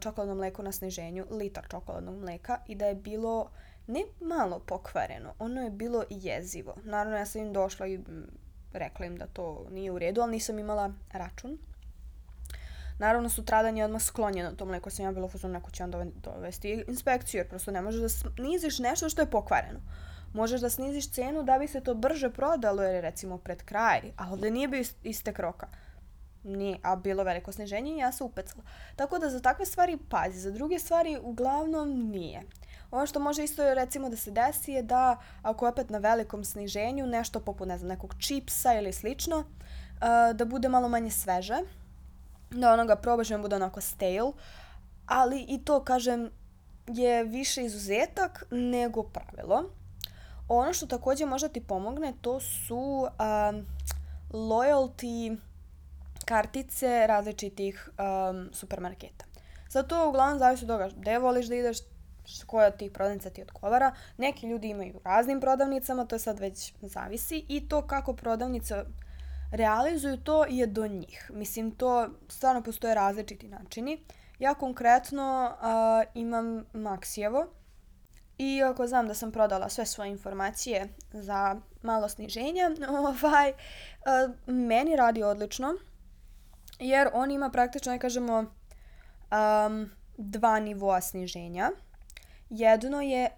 čokoladno 0.00 0.34
mleko 0.34 0.62
na 0.62 0.72
sniženju, 0.72 1.26
litar 1.30 1.64
čokoladnog 1.70 2.14
mleka 2.14 2.58
i 2.66 2.74
da 2.74 2.86
je 2.86 2.94
bilo 2.94 3.50
ne 3.86 4.04
malo 4.20 4.58
pokvareno, 4.58 5.34
ono 5.38 5.62
je 5.62 5.70
bilo 5.70 6.04
jezivo. 6.10 6.76
Naravno 6.84 7.18
ja 7.18 7.26
sam 7.26 7.42
im 7.42 7.52
došla 7.52 7.86
i 7.86 8.00
rekla 8.72 9.06
im 9.06 9.16
da 9.16 9.26
to 9.26 9.66
nije 9.70 9.92
u 9.92 9.98
redu, 9.98 10.20
ali 10.20 10.32
nisam 10.32 10.58
imala 10.58 10.92
račun. 11.12 11.58
Naravno, 12.98 13.28
sutradan 13.28 13.76
je 13.76 13.84
odmah 13.84 14.02
sklonjeno 14.02 14.52
to 14.52 14.64
mleko, 14.64 14.90
sam 14.90 15.04
ja 15.04 15.12
bila 15.12 15.26
u 15.26 15.28
fazonu, 15.28 15.54
neko 15.54 15.70
će 15.70 15.84
onda 15.84 16.04
dovesti 16.04 16.84
inspekciju, 16.88 17.38
jer 17.38 17.48
prosto 17.48 17.70
ne 17.70 17.82
možeš 17.82 18.00
da 18.00 18.08
sniziš 18.08 18.78
nešto 18.78 19.08
što 19.08 19.22
je 19.22 19.30
pokvareno. 19.30 19.78
Uh, 19.78 20.09
možeš 20.32 20.60
da 20.60 20.70
sniziš 20.70 21.10
cenu 21.10 21.42
da 21.42 21.58
bi 21.58 21.68
se 21.68 21.80
to 21.80 21.94
brže 21.94 22.30
prodalo 22.30 22.82
jer 22.82 22.94
je 22.94 23.00
recimo 23.00 23.38
pred 23.38 23.62
kraj, 23.62 24.00
a 24.16 24.32
ovde 24.32 24.50
nije 24.50 24.68
bio 24.68 24.84
istek 25.02 25.38
roka. 25.38 25.66
Nije, 26.44 26.78
a 26.82 26.96
bilo 26.96 27.24
veliko 27.24 27.52
sniženje 27.52 27.92
i 27.94 27.98
ja 27.98 28.12
se 28.12 28.24
upecala. 28.24 28.64
Tako 28.96 29.18
da 29.18 29.30
za 29.30 29.40
takve 29.40 29.66
stvari 29.66 29.98
pazi, 30.08 30.40
za 30.40 30.50
druge 30.50 30.78
stvari 30.78 31.18
uglavnom 31.22 32.10
nije. 32.10 32.42
Ono 32.90 33.06
što 33.06 33.20
može 33.20 33.44
isto 33.44 33.74
recimo 33.74 34.08
da 34.08 34.16
se 34.16 34.30
desi 34.30 34.72
je 34.72 34.82
da 34.82 35.16
ako 35.42 35.68
opet 35.68 35.90
na 35.90 35.98
velikom 35.98 36.44
sniženju 36.44 37.06
nešto 37.06 37.40
poput 37.40 37.68
ne 37.68 37.78
znam 37.78 37.88
nekog 37.88 38.14
čipsa 38.18 38.74
ili 38.74 38.92
slično, 38.92 39.38
uh, 39.38 40.36
da 40.36 40.44
bude 40.44 40.68
malo 40.68 40.88
manje 40.88 41.10
sveže, 41.10 41.58
da 42.50 42.72
onoga 42.72 42.96
probaš 42.96 43.30
i 43.30 43.38
bude 43.38 43.56
onako 43.56 43.80
stale, 43.80 44.32
ali 45.06 45.44
i 45.48 45.64
to 45.64 45.84
kažem 45.84 46.30
je 46.86 47.24
više 47.24 47.64
izuzetak 47.64 48.44
nego 48.50 49.02
pravilo. 49.02 49.79
Ono 50.52 50.72
što 50.72 50.86
takođe 50.86 51.26
može 51.26 51.48
ti 51.48 51.60
pomogne, 51.60 52.12
to 52.20 52.40
su 52.40 52.76
um, 52.76 53.66
loyalty 54.30 55.36
kartice 56.24 57.06
različitih 57.06 57.90
um, 57.98 58.50
supermarketa. 58.52 59.24
Sad 59.68 59.88
to 59.88 60.08
uglavnom 60.08 60.38
zavisi 60.38 60.64
od 60.64 60.68
toga 60.68 60.88
gde 60.96 61.18
voliš 61.18 61.46
da 61.46 61.54
ideš, 61.54 61.78
koja 62.46 62.66
od 62.66 62.76
tih 62.76 62.92
prodavnica 62.92 63.30
ti 63.30 63.42
odgovara. 63.42 63.94
Neki 64.16 64.46
ljudi 64.46 64.68
imaju 64.68 65.00
raznim 65.04 65.40
prodavnicama, 65.40 66.04
to 66.04 66.18
sad 66.18 66.38
već 66.38 66.74
zavisi 66.82 67.44
i 67.48 67.68
to 67.68 67.86
kako 67.86 68.12
prodavnica 68.12 68.84
realizuju 69.52 70.16
to 70.16 70.44
je 70.44 70.66
do 70.66 70.86
njih. 70.86 71.30
Mislim, 71.34 71.70
to 71.70 72.08
stvarno 72.28 72.62
postoje 72.62 72.94
različiti 72.94 73.48
načini. 73.48 74.04
Ja 74.38 74.54
konkretno 74.54 75.50
uh, 75.52 76.10
imam 76.14 76.64
Maxijevo, 76.72 77.46
I 78.42 78.62
ako 78.62 78.86
znam 78.86 79.08
da 79.08 79.14
sam 79.14 79.32
prodala 79.32 79.68
sve 79.68 79.86
svoje 79.86 80.10
informacije 80.10 80.88
za 81.12 81.60
malo 81.82 82.08
sniženja, 82.08 82.70
ovaj, 82.88 83.50
uh, 83.50 84.54
meni 84.54 84.96
radi 84.96 85.22
odlično, 85.22 85.74
jer 86.78 87.08
on 87.12 87.30
ima 87.30 87.50
praktično, 87.50 87.92
ne 87.92 87.98
kažemo, 87.98 88.38
um, 88.38 89.90
dva 90.16 90.60
nivoa 90.60 91.00
sniženja. 91.00 91.70
Jedno 92.50 93.00
je 93.00 93.30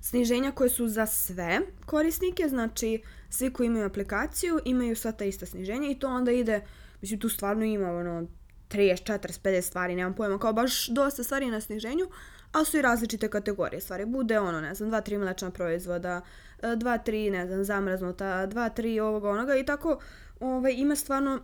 sniženja 0.00 0.52
koje 0.52 0.70
su 0.70 0.88
za 0.88 1.06
sve 1.06 1.60
korisnike, 1.86 2.48
znači 2.48 3.02
svi 3.28 3.52
koji 3.52 3.66
imaju 3.66 3.86
aplikaciju 3.86 4.60
imaju 4.64 4.96
sva 4.96 5.12
ta 5.12 5.24
ista 5.24 5.46
sniženja 5.46 5.90
i 5.90 5.98
to 5.98 6.08
onda 6.08 6.32
ide, 6.32 6.60
mislim 7.00 7.20
tu 7.20 7.28
stvarno 7.28 7.64
ima 7.64 7.90
ono 7.90 8.26
30, 8.68 9.12
40, 9.12 9.40
50 9.42 9.62
stvari, 9.62 9.94
nemam 9.94 10.14
pojma, 10.14 10.38
kao 10.38 10.52
baš 10.52 10.88
dosta 10.88 11.22
stvari 11.22 11.46
na 11.46 11.60
sniženju, 11.60 12.06
ali 12.52 12.66
su 12.66 12.78
i 12.78 12.82
različite 12.82 13.28
kategorije 13.28 13.80
stvari. 13.80 14.06
Bude 14.06 14.38
ono, 14.38 14.60
ne 14.60 14.74
znam, 14.74 14.88
dva, 14.88 15.00
tri 15.00 15.18
mlečna 15.18 15.50
proizvoda, 15.50 16.20
e, 16.62 16.76
dva, 16.76 16.98
tri, 16.98 17.30
ne 17.30 17.46
znam, 17.46 17.64
zamrznuta, 17.64 18.46
dva, 18.46 18.68
tri 18.68 19.00
ovoga, 19.00 19.30
onoga 19.30 19.56
i 19.56 19.66
tako 19.66 19.98
ovaj, 20.40 20.72
ima 20.76 20.96
stvarno 20.96 21.40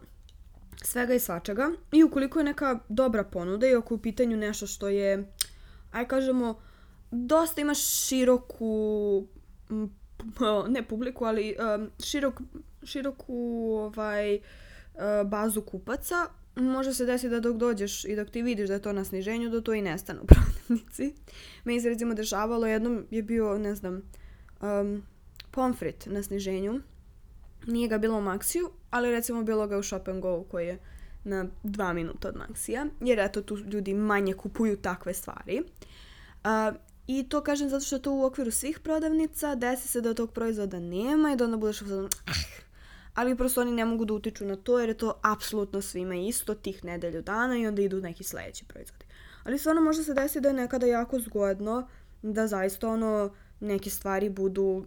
svega 0.82 1.14
i 1.14 1.18
svačega. 1.18 1.70
I 1.92 2.04
ukoliko 2.04 2.38
je 2.38 2.44
neka 2.44 2.78
dobra 2.88 3.24
ponuda 3.24 3.66
i 3.66 3.74
ako 3.74 3.94
u 3.94 3.98
pitanju 3.98 4.36
nešto 4.36 4.66
što 4.66 4.88
je, 4.88 5.32
aj 5.92 6.08
kažemo, 6.08 6.60
dosta 7.10 7.60
ima 7.60 7.74
široku 7.74 9.26
ne 10.74 10.82
publiku, 10.88 11.24
ali 11.24 11.56
um, 11.76 11.90
širok, 12.04 12.40
široku 12.82 13.34
ovaj, 13.72 14.34
uh, 14.34 14.40
bazu 15.28 15.62
kupaca, 15.62 16.26
može 16.56 16.94
se 16.94 17.04
desiti 17.04 17.28
da 17.28 17.40
dok 17.40 17.56
dođeš 17.56 18.04
i 18.04 18.16
dok 18.16 18.30
ti 18.30 18.42
vidiš 18.42 18.68
da 18.68 18.74
je 18.74 18.82
to 18.82 18.92
na 18.92 19.04
sniženju, 19.04 19.50
da 19.50 19.60
to 19.60 19.74
i 19.74 19.82
nestane 19.82 20.20
u 20.20 20.26
prodavnici. 20.32 21.14
Meni 21.64 21.80
se 21.80 21.88
recimo 21.88 22.14
dešavalo, 22.14 22.66
jednom 22.66 23.06
je 23.10 23.22
bio, 23.22 23.58
ne 23.58 23.74
znam, 23.74 24.02
um, 24.60 25.02
pomfrit 25.50 26.06
na 26.06 26.22
sniženju. 26.22 26.80
Nije 27.66 27.88
ga 27.88 27.98
bilo 27.98 28.18
u 28.18 28.22
Maxiju, 28.22 28.68
ali 28.90 29.10
recimo 29.10 29.42
bilo 29.42 29.66
ga 29.66 29.78
u 29.78 29.82
Shop 29.82 30.08
Go 30.20 30.44
koji 30.44 30.66
je 30.66 30.78
na 31.24 31.46
dva 31.62 31.92
minuta 31.92 32.28
od 32.28 32.34
Maxija, 32.34 32.88
jer 33.00 33.18
eto 33.18 33.42
tu 33.42 33.56
ljudi 33.56 33.94
manje 33.94 34.32
kupuju 34.32 34.76
takve 34.76 35.14
stvari. 35.14 35.62
Uh, 36.44 36.76
I 37.06 37.28
to 37.28 37.40
kažem 37.40 37.68
zato 37.68 37.84
što 37.84 37.98
to 37.98 38.12
u 38.12 38.24
okviru 38.24 38.50
svih 38.50 38.80
prodavnica, 38.80 39.54
desi 39.54 39.88
se 39.88 40.00
da 40.00 40.14
tog 40.14 40.32
proizvoda 40.32 40.80
nema 40.80 41.32
i 41.32 41.36
da 41.36 41.44
onda 41.44 41.56
budeš 41.56 41.82
u 41.82 42.08
ah, 42.26 42.65
ali 43.16 43.36
prosto 43.36 43.60
oni 43.60 43.72
ne 43.72 43.84
mogu 43.84 44.04
da 44.04 44.14
utiču 44.14 44.44
na 44.44 44.56
to 44.56 44.78
jer 44.78 44.88
je 44.88 44.96
to 44.96 45.20
apsolutno 45.22 45.82
svima 45.82 46.14
isto 46.14 46.54
tih 46.54 46.84
nedelju 46.84 47.22
dana 47.22 47.56
i 47.56 47.66
onda 47.66 47.82
idu 47.82 48.00
neki 48.00 48.24
sledeći 48.24 48.64
proizvodi. 48.64 49.04
Ali 49.44 49.58
stvarno 49.58 49.82
može 49.82 50.04
se 50.04 50.14
desiti 50.14 50.40
da 50.40 50.48
je 50.48 50.54
nekada 50.54 50.86
jako 50.86 51.20
zgodno 51.20 51.88
da 52.22 52.46
zaista 52.46 52.88
ono 52.88 53.34
neke 53.60 53.90
stvari 53.90 54.28
budu 54.28 54.86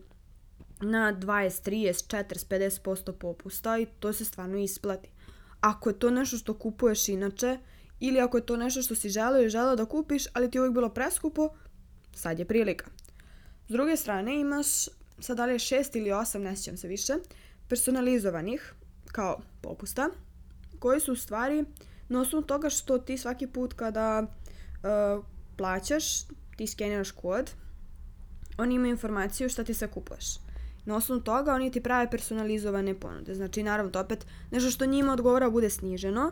na 0.82 1.14
20, 1.14 1.70
30, 1.70 2.26
40, 2.50 2.82
50% 2.84 3.12
popusta 3.12 3.78
i 3.78 3.86
to 4.00 4.14
se 4.14 4.26
stvarno 4.26 4.58
isplati. 4.58 5.10
Ako 5.62 5.90
je 5.90 6.00
to 6.00 6.10
nešto 6.10 6.38
što 6.38 6.54
kupuješ 6.54 7.10
inače 7.10 7.58
ili 8.00 8.20
ako 8.20 8.38
je 8.38 8.46
to 8.46 8.58
nešto 8.58 8.82
što 8.82 8.96
si 8.96 9.10
želeo 9.10 9.42
i 9.42 9.50
želeo 9.50 9.76
da 9.76 9.86
kupiš, 9.86 10.24
ali 10.34 10.52
ti 10.52 10.58
je 10.58 10.62
uvijek 10.62 10.74
bilo 10.74 10.90
preskupo, 10.90 11.50
sad 12.16 12.40
je 12.40 12.46
prilika. 12.46 12.86
S 13.68 13.72
druge 13.72 13.98
strane 13.98 14.40
imaš, 14.40 14.68
sad 15.20 15.38
da 15.38 15.46
li 15.46 15.54
je 15.54 15.60
šest 15.60 15.96
ili 15.96 16.12
osam, 16.12 16.42
ne 16.42 16.56
sjećam 16.56 16.78
se 16.78 16.88
više, 16.88 17.14
personalizovanih 17.70 18.74
kao 19.12 19.40
popusta, 19.62 20.10
koji 20.80 21.00
su 21.00 21.14
u 21.14 21.16
stvari 21.16 21.66
na 22.10 22.22
osnovu 22.22 22.44
toga 22.44 22.70
što 22.70 22.98
ti 22.98 23.18
svaki 23.18 23.48
put 23.48 23.74
kada 23.74 24.22
uh, 24.24 25.26
plaćaš, 25.58 26.24
ti 26.58 26.68
skeniraš 26.68 27.12
kod, 27.12 27.52
oni 28.58 28.76
imaju 28.76 28.92
informaciju 28.92 29.50
šta 29.50 29.64
ti 29.64 29.74
sve 29.74 29.88
kupuješ. 29.88 30.26
Na 30.86 30.96
osnovu 30.96 31.22
toga 31.22 31.54
oni 31.54 31.72
ti 31.72 31.82
prave 31.82 32.10
personalizovane 32.12 33.00
ponude. 33.00 33.36
Znači, 33.36 33.64
naravno, 33.64 33.92
to 33.92 34.00
opet 34.00 34.26
nešto 34.52 34.72
što 34.72 34.86
njima 34.86 35.14
odgovara 35.14 35.50
bude 35.50 35.70
sniženo, 35.70 36.32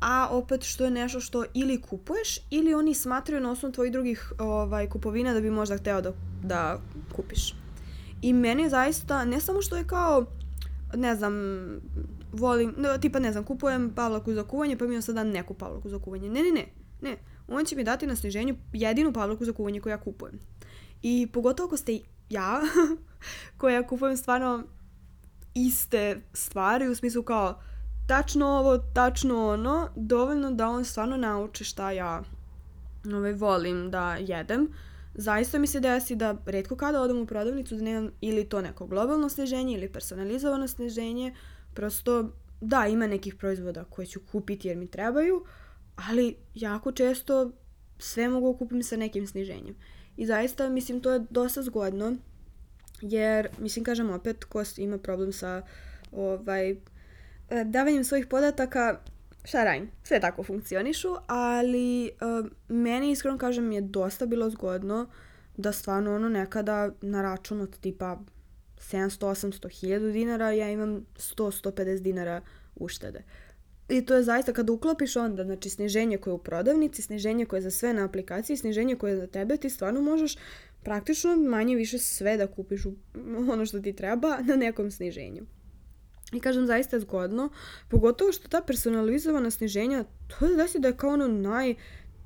a 0.00 0.28
opet 0.30 0.62
što 0.64 0.84
je 0.84 0.90
nešto 0.90 1.20
što 1.20 1.44
ili 1.54 1.82
kupuješ 1.82 2.38
ili 2.50 2.74
oni 2.74 2.94
smatraju 2.94 3.42
na 3.42 3.50
osnovu 3.50 3.72
tvojih 3.72 3.92
drugih 3.92 4.32
ovaj, 4.38 4.88
kupovina 4.88 5.34
da 5.34 5.40
bi 5.40 5.50
možda 5.50 5.76
hteo 5.76 6.00
da, 6.00 6.12
da 6.42 6.80
kupiš. 7.16 7.54
I 8.22 8.32
meni 8.32 8.68
zaista, 8.68 9.24
ne 9.24 9.40
samo 9.40 9.62
što 9.62 9.76
je 9.76 9.86
kao 9.86 10.26
ne 10.94 11.16
znam, 11.16 11.34
volim, 12.32 12.74
no, 12.76 12.98
tipa 12.98 13.18
ne 13.18 13.32
znam, 13.32 13.44
kupujem 13.44 13.92
pavlaku 13.94 14.34
za 14.34 14.44
kuvanje, 14.44 14.76
pa 14.76 14.86
mi 14.86 14.96
on 14.96 15.02
sad 15.02 15.14
da 15.14 15.24
neku 15.24 15.54
pavlaku 15.54 15.88
za 15.88 15.98
kuvanje. 15.98 16.28
Ne, 16.28 16.42
ne, 16.42 16.50
ne, 16.50 16.66
ne. 17.00 17.16
On 17.48 17.64
će 17.64 17.76
mi 17.76 17.84
dati 17.84 18.06
na 18.06 18.16
sniženju 18.16 18.56
jedinu 18.72 19.12
pavlaku 19.12 19.44
za 19.44 19.52
kuvanje 19.52 19.80
koju 19.80 19.90
ja 19.90 20.00
kupujem. 20.00 20.38
I 21.02 21.28
pogotovo 21.32 21.66
ako 21.66 21.76
ste 21.76 21.98
ja, 22.28 22.60
koja 23.58 23.86
kupujem 23.86 24.16
stvarno 24.16 24.62
iste 25.54 26.20
stvari, 26.32 26.88
u 26.88 26.94
smislu 26.94 27.22
kao 27.22 27.60
tačno 28.06 28.46
ovo, 28.46 28.78
tačno 28.78 29.48
ono, 29.48 29.88
dovoljno 29.96 30.50
da 30.50 30.68
on 30.68 30.84
stvarno 30.84 31.16
nauči 31.16 31.64
šta 31.64 31.90
ja 31.90 32.22
ovaj, 33.14 33.32
volim 33.32 33.90
da 33.90 34.16
jedem. 34.16 34.62
Uh, 34.62 34.89
zaista 35.14 35.58
mi 35.58 35.66
se 35.66 35.80
desi 35.80 36.16
da 36.16 36.36
redko 36.46 36.76
kada 36.76 37.02
odem 37.02 37.18
u 37.18 37.26
prodavnicu 37.26 37.74
da 37.76 37.82
nemam 37.82 38.10
ili 38.20 38.48
to 38.48 38.60
neko 38.60 38.86
globalno 38.86 39.28
sniženje 39.28 39.74
ili 39.74 39.92
personalizovano 39.92 40.68
sniženje. 40.68 41.34
Prosto, 41.74 42.32
da, 42.60 42.86
ima 42.86 43.06
nekih 43.06 43.34
proizvoda 43.34 43.84
koje 43.84 44.06
ću 44.06 44.20
kupiti 44.32 44.68
jer 44.68 44.76
mi 44.76 44.86
trebaju, 44.86 45.44
ali 45.96 46.36
jako 46.54 46.92
često 46.92 47.52
sve 47.98 48.28
mogu 48.28 48.56
kupiti 48.56 48.82
sa 48.82 48.96
nekim 48.96 49.26
sniženjem. 49.26 49.74
I 50.16 50.26
zaista, 50.26 50.68
mislim, 50.68 51.00
to 51.00 51.12
je 51.12 51.26
dosta 51.30 51.62
zgodno, 51.62 52.16
jer, 53.00 53.48
mislim, 53.58 53.84
kažem 53.84 54.10
opet, 54.10 54.44
ko 54.44 54.62
ima 54.76 54.98
problem 54.98 55.32
sa 55.32 55.62
ovaj, 56.12 56.76
davanjem 57.64 58.04
svojih 58.04 58.26
podataka, 58.26 59.00
šta 59.44 59.64
radim, 59.64 59.90
sve 60.02 60.20
tako 60.20 60.42
funkcionišu, 60.42 61.08
ali 61.26 62.10
uh, 62.20 62.50
meni 62.68 63.10
iskreno 63.10 63.38
kažem 63.38 63.72
je 63.72 63.80
dosta 63.80 64.26
bilo 64.26 64.50
zgodno 64.50 65.06
da 65.56 65.72
stvarno 65.72 66.14
ono 66.14 66.28
nekada 66.28 66.90
na 67.00 67.22
račun 67.22 67.60
od 67.60 67.78
tipa 67.80 68.18
700, 68.78 69.26
800, 69.26 69.86
1000 69.86 70.12
dinara 70.12 70.50
ja 70.50 70.70
imam 70.70 71.06
100, 71.16 71.70
150 71.70 72.00
dinara 72.00 72.40
uštede. 72.76 73.22
I 73.88 74.04
to 74.06 74.14
je 74.14 74.22
zaista 74.22 74.52
kada 74.52 74.72
uklopiš 74.72 75.16
onda, 75.16 75.44
znači 75.44 75.70
sniženje 75.70 76.18
koje 76.18 76.32
je 76.32 76.34
u 76.34 76.38
prodavnici, 76.38 77.02
sniženje 77.02 77.46
koje 77.46 77.58
je 77.58 77.62
za 77.62 77.70
sve 77.70 77.92
na 77.92 78.04
aplikaciji, 78.04 78.56
sniženje 78.56 78.96
koje 78.96 79.10
je 79.10 79.16
za 79.16 79.26
tebe, 79.26 79.56
ti 79.56 79.70
stvarno 79.70 80.00
možeš 80.00 80.36
praktično 80.82 81.36
manje 81.36 81.76
više 81.76 81.98
sve 81.98 82.36
da 82.36 82.46
kupiš 82.46 82.82
ono 83.52 83.66
što 83.66 83.80
ti 83.80 83.92
treba 83.92 84.38
na 84.48 84.56
nekom 84.56 84.90
sniženju. 84.90 85.46
I 86.32 86.40
kažem, 86.40 86.66
zaista 86.66 87.00
zgodno, 87.00 87.48
pogotovo 87.88 88.32
što 88.32 88.48
ta 88.48 88.60
personalizovana 88.66 89.50
sniženja, 89.50 90.04
to 90.28 90.46
je 90.46 90.56
desi 90.56 90.78
da 90.78 90.88
je 90.88 90.96
kao 90.96 91.10
ono 91.10 91.28
naj, 91.28 91.74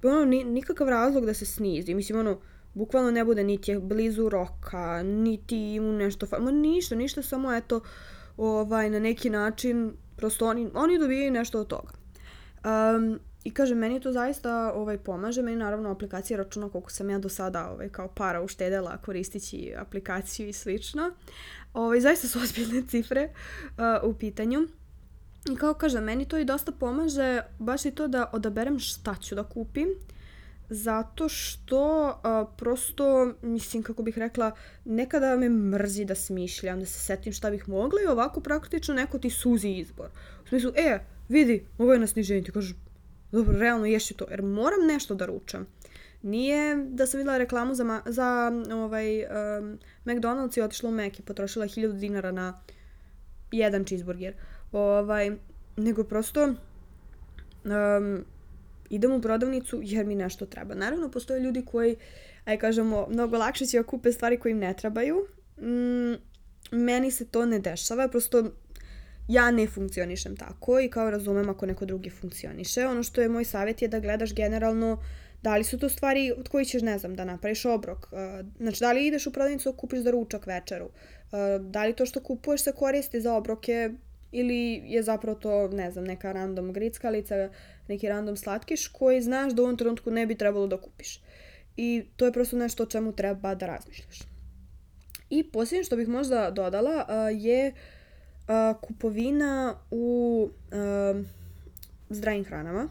ono, 0.03 0.25
ni, 0.25 0.45
nikakav 0.45 0.88
razlog 0.88 1.27
da 1.27 1.35
se 1.35 1.47
snizi. 1.47 1.95
Mislim, 1.95 2.19
ono, 2.19 2.40
bukvalno 2.75 3.11
ne 3.11 3.25
bude 3.25 3.45
niti 3.45 3.71
je 3.71 3.81
blizu 3.81 4.29
roka, 4.29 5.03
niti 5.03 5.81
mu 5.81 5.93
nešto, 5.93 6.27
ma 6.40 6.51
ništa, 6.51 6.95
ništa, 6.95 7.23
samo 7.23 7.55
eto, 7.55 7.81
ovaj, 8.37 8.90
na 8.90 8.99
neki 8.99 9.31
način, 9.31 9.93
prosto 10.17 10.47
oni, 10.47 10.71
oni 10.75 10.99
dobijaju 10.99 11.31
nešto 11.31 11.61
od 11.61 11.67
toga. 11.67 11.93
Um, 12.64 13.21
I 13.45 13.51
kažem, 13.51 13.79
meni 13.79 14.01
to 14.01 14.12
zaista 14.12 14.73
ovaj, 14.73 14.99
pomaže. 14.99 15.43
Meni 15.43 15.57
naravno 15.57 15.90
aplikacija 15.90 16.37
računa 16.37 16.69
koliko 16.69 16.90
sam 16.90 17.11
ja 17.11 17.19
do 17.19 17.29
sada 17.29 17.71
ovaj, 17.71 17.88
kao 17.88 18.09
para 18.09 18.43
uštedela 18.43 18.97
koristići 18.97 19.75
aplikaciju 19.77 20.49
i 20.49 20.53
slično. 20.53 21.11
Ovaj, 21.75 22.01
zaista 22.01 22.29
su 22.29 22.39
ozbiljne 22.45 22.83
cifre 22.89 23.29
uh, 23.69 24.11
u 24.11 24.15
pitanju. 24.15 24.69
I 25.53 25.57
kao 25.57 25.75
kažem, 25.75 26.05
meni 26.05 26.29
to 26.29 26.39
i 26.39 26.45
dosta 26.45 26.73
pomaže 26.73 27.43
baš 27.59 27.85
i 27.85 27.91
to 27.91 28.09
da 28.09 28.31
odaberem 28.33 28.79
šta 28.79 29.15
ću 29.21 29.35
da 29.35 29.45
kupim. 29.45 29.89
Zato 30.69 31.29
što 31.29 32.07
uh, 32.09 32.49
prosto, 32.57 33.35
mislim, 33.43 33.83
kako 33.83 34.03
bih 34.03 34.19
rekla, 34.19 34.53
nekada 34.85 35.37
me 35.37 35.49
mrzi 35.49 36.05
da 36.05 36.15
smišljam, 36.15 36.81
da 36.81 36.87
se 36.87 36.99
setim 36.99 37.33
šta 37.33 37.51
bih 37.51 37.69
mogla 37.69 38.01
i 38.03 38.07
ovako 38.07 38.41
praktično 38.41 38.95
neko 38.95 39.19
ti 39.19 39.31
suzi 39.31 39.69
izbor. 39.69 40.09
U 40.45 40.49
smislu, 40.49 40.73
e, 40.77 40.99
vidi, 41.29 41.67
ovo 41.79 41.93
je 41.93 41.99
na 41.99 42.07
sniženju, 42.07 42.45
ti 42.45 42.53
kažeš, 42.53 42.75
dobro, 43.33 43.59
realno 43.59 43.87
ješću 43.87 44.15
to, 44.15 44.27
jer 44.31 44.43
moram 44.43 44.87
nešto 44.87 45.15
da 45.15 45.27
ručam. 45.27 45.67
Nije 46.25 46.77
da 46.77 47.07
sam 47.07 47.19
videla 47.19 47.39
reklamu 47.39 47.75
za, 47.75 48.03
za 48.07 48.53
ovaj, 48.73 49.19
um, 49.19 49.79
McDonald's 50.05 50.59
i 50.59 50.63
otišla 50.63 50.89
u 50.89 50.93
Mac 50.93 51.19
i 51.19 51.23
potrošila 51.23 51.67
1000 51.67 51.99
dinara 51.99 52.33
na 52.33 52.61
jedan 53.53 53.85
cheeseburger. 53.85 54.35
Ovaj, 54.73 55.31
nego 55.77 56.05
prosto 56.05 56.45
um, 56.45 58.25
idem 58.91 59.13
u 59.13 59.21
prodavnicu 59.21 59.81
jer 59.83 60.07
mi 60.07 60.15
nešto 60.15 60.47
treba. 60.47 60.75
Naravno, 60.75 61.11
postoje 61.11 61.41
ljudi 61.41 61.65
koji, 61.65 61.97
aj 62.45 62.59
kažemo, 62.59 63.07
mnogo 63.11 63.39
lakše 63.39 63.67
će 63.67 63.83
kupe 63.83 64.13
stvari 64.13 64.39
koje 64.39 64.53
im 64.53 64.59
ne 64.59 64.75
trebaju. 64.75 65.27
Mm, 65.59 66.15
meni 66.73 67.11
se 67.11 67.25
to 67.25 67.47
ne 67.47 67.59
dešava, 67.59 68.09
prosto 68.09 68.45
ja 69.29 69.51
ne 69.51 69.67
funkcionišem 69.67 70.37
tako 70.37 70.81
i 70.81 70.89
kao 70.89 71.11
razumem 71.11 71.49
ako 71.49 71.67
neko 71.67 71.85
drugi 71.85 72.11
funkcioniše. 72.11 72.87
Ono 72.87 73.03
što 73.03 73.21
je 73.21 73.29
moj 73.29 73.45
savjet 73.45 73.83
je 73.83 73.89
da 73.89 74.01
gledaš 74.01 74.35
generalno 74.35 75.03
da 75.44 75.57
li 75.57 75.64
su 75.64 75.78
to 75.78 75.88
stvari 75.88 76.33
od 76.37 76.48
kojih 76.48 76.68
ćeš, 76.68 76.83
ne 76.83 76.98
znam, 76.98 77.14
da 77.14 77.24
napraviš 77.24 77.64
obrok. 77.64 78.09
Uh, 78.12 78.46
znači, 78.59 78.80
da 78.80 78.92
li 78.92 79.07
ideš 79.07 79.26
u 79.26 79.33
prodavnicu 79.33 79.72
kupiš 79.72 80.00
za 80.00 80.11
ručak 80.11 80.46
večeru. 80.46 80.85
Uh, 80.85 80.90
da 81.61 81.85
li 81.85 81.96
to 81.96 82.07
što 82.07 82.20
kupuješ 82.20 82.62
se 82.64 82.72
koristi 82.72 83.20
za 83.20 83.35
obroke 83.35 83.90
ili 84.33 84.83
je 84.87 85.02
zapravo 85.02 85.38
to, 85.38 85.68
ne 85.68 85.90
znam, 85.90 86.04
neka 86.04 86.33
random 86.33 86.72
grickalica, 86.72 87.48
neki 87.88 88.09
random 88.09 88.37
slatkiš 88.37 88.87
koji 88.88 89.22
znaš 89.22 89.52
da 89.52 89.62
u 89.62 89.64
ovom 89.64 89.76
trenutku 89.76 90.11
ne 90.11 90.26
bi 90.26 90.35
trebalo 90.35 90.66
da 90.66 90.80
kupiš. 90.80 91.20
I 91.76 92.04
to 92.16 92.24
je 92.24 92.33
prosto 92.33 92.57
nešto 92.57 92.83
o 92.83 92.87
čemu 92.87 93.12
treba 93.12 93.54
da 93.54 93.66
razmišljaš. 93.66 94.18
I 95.30 95.44
posljednje 95.50 95.85
što 95.85 95.96
bih 95.96 96.09
možda 96.09 96.50
dodala 96.50 97.07
uh, 97.09 97.42
je 97.42 97.72
kupovina 98.80 99.76
u 99.90 100.48
zdravim 102.11 102.44
hranama. 102.44 102.88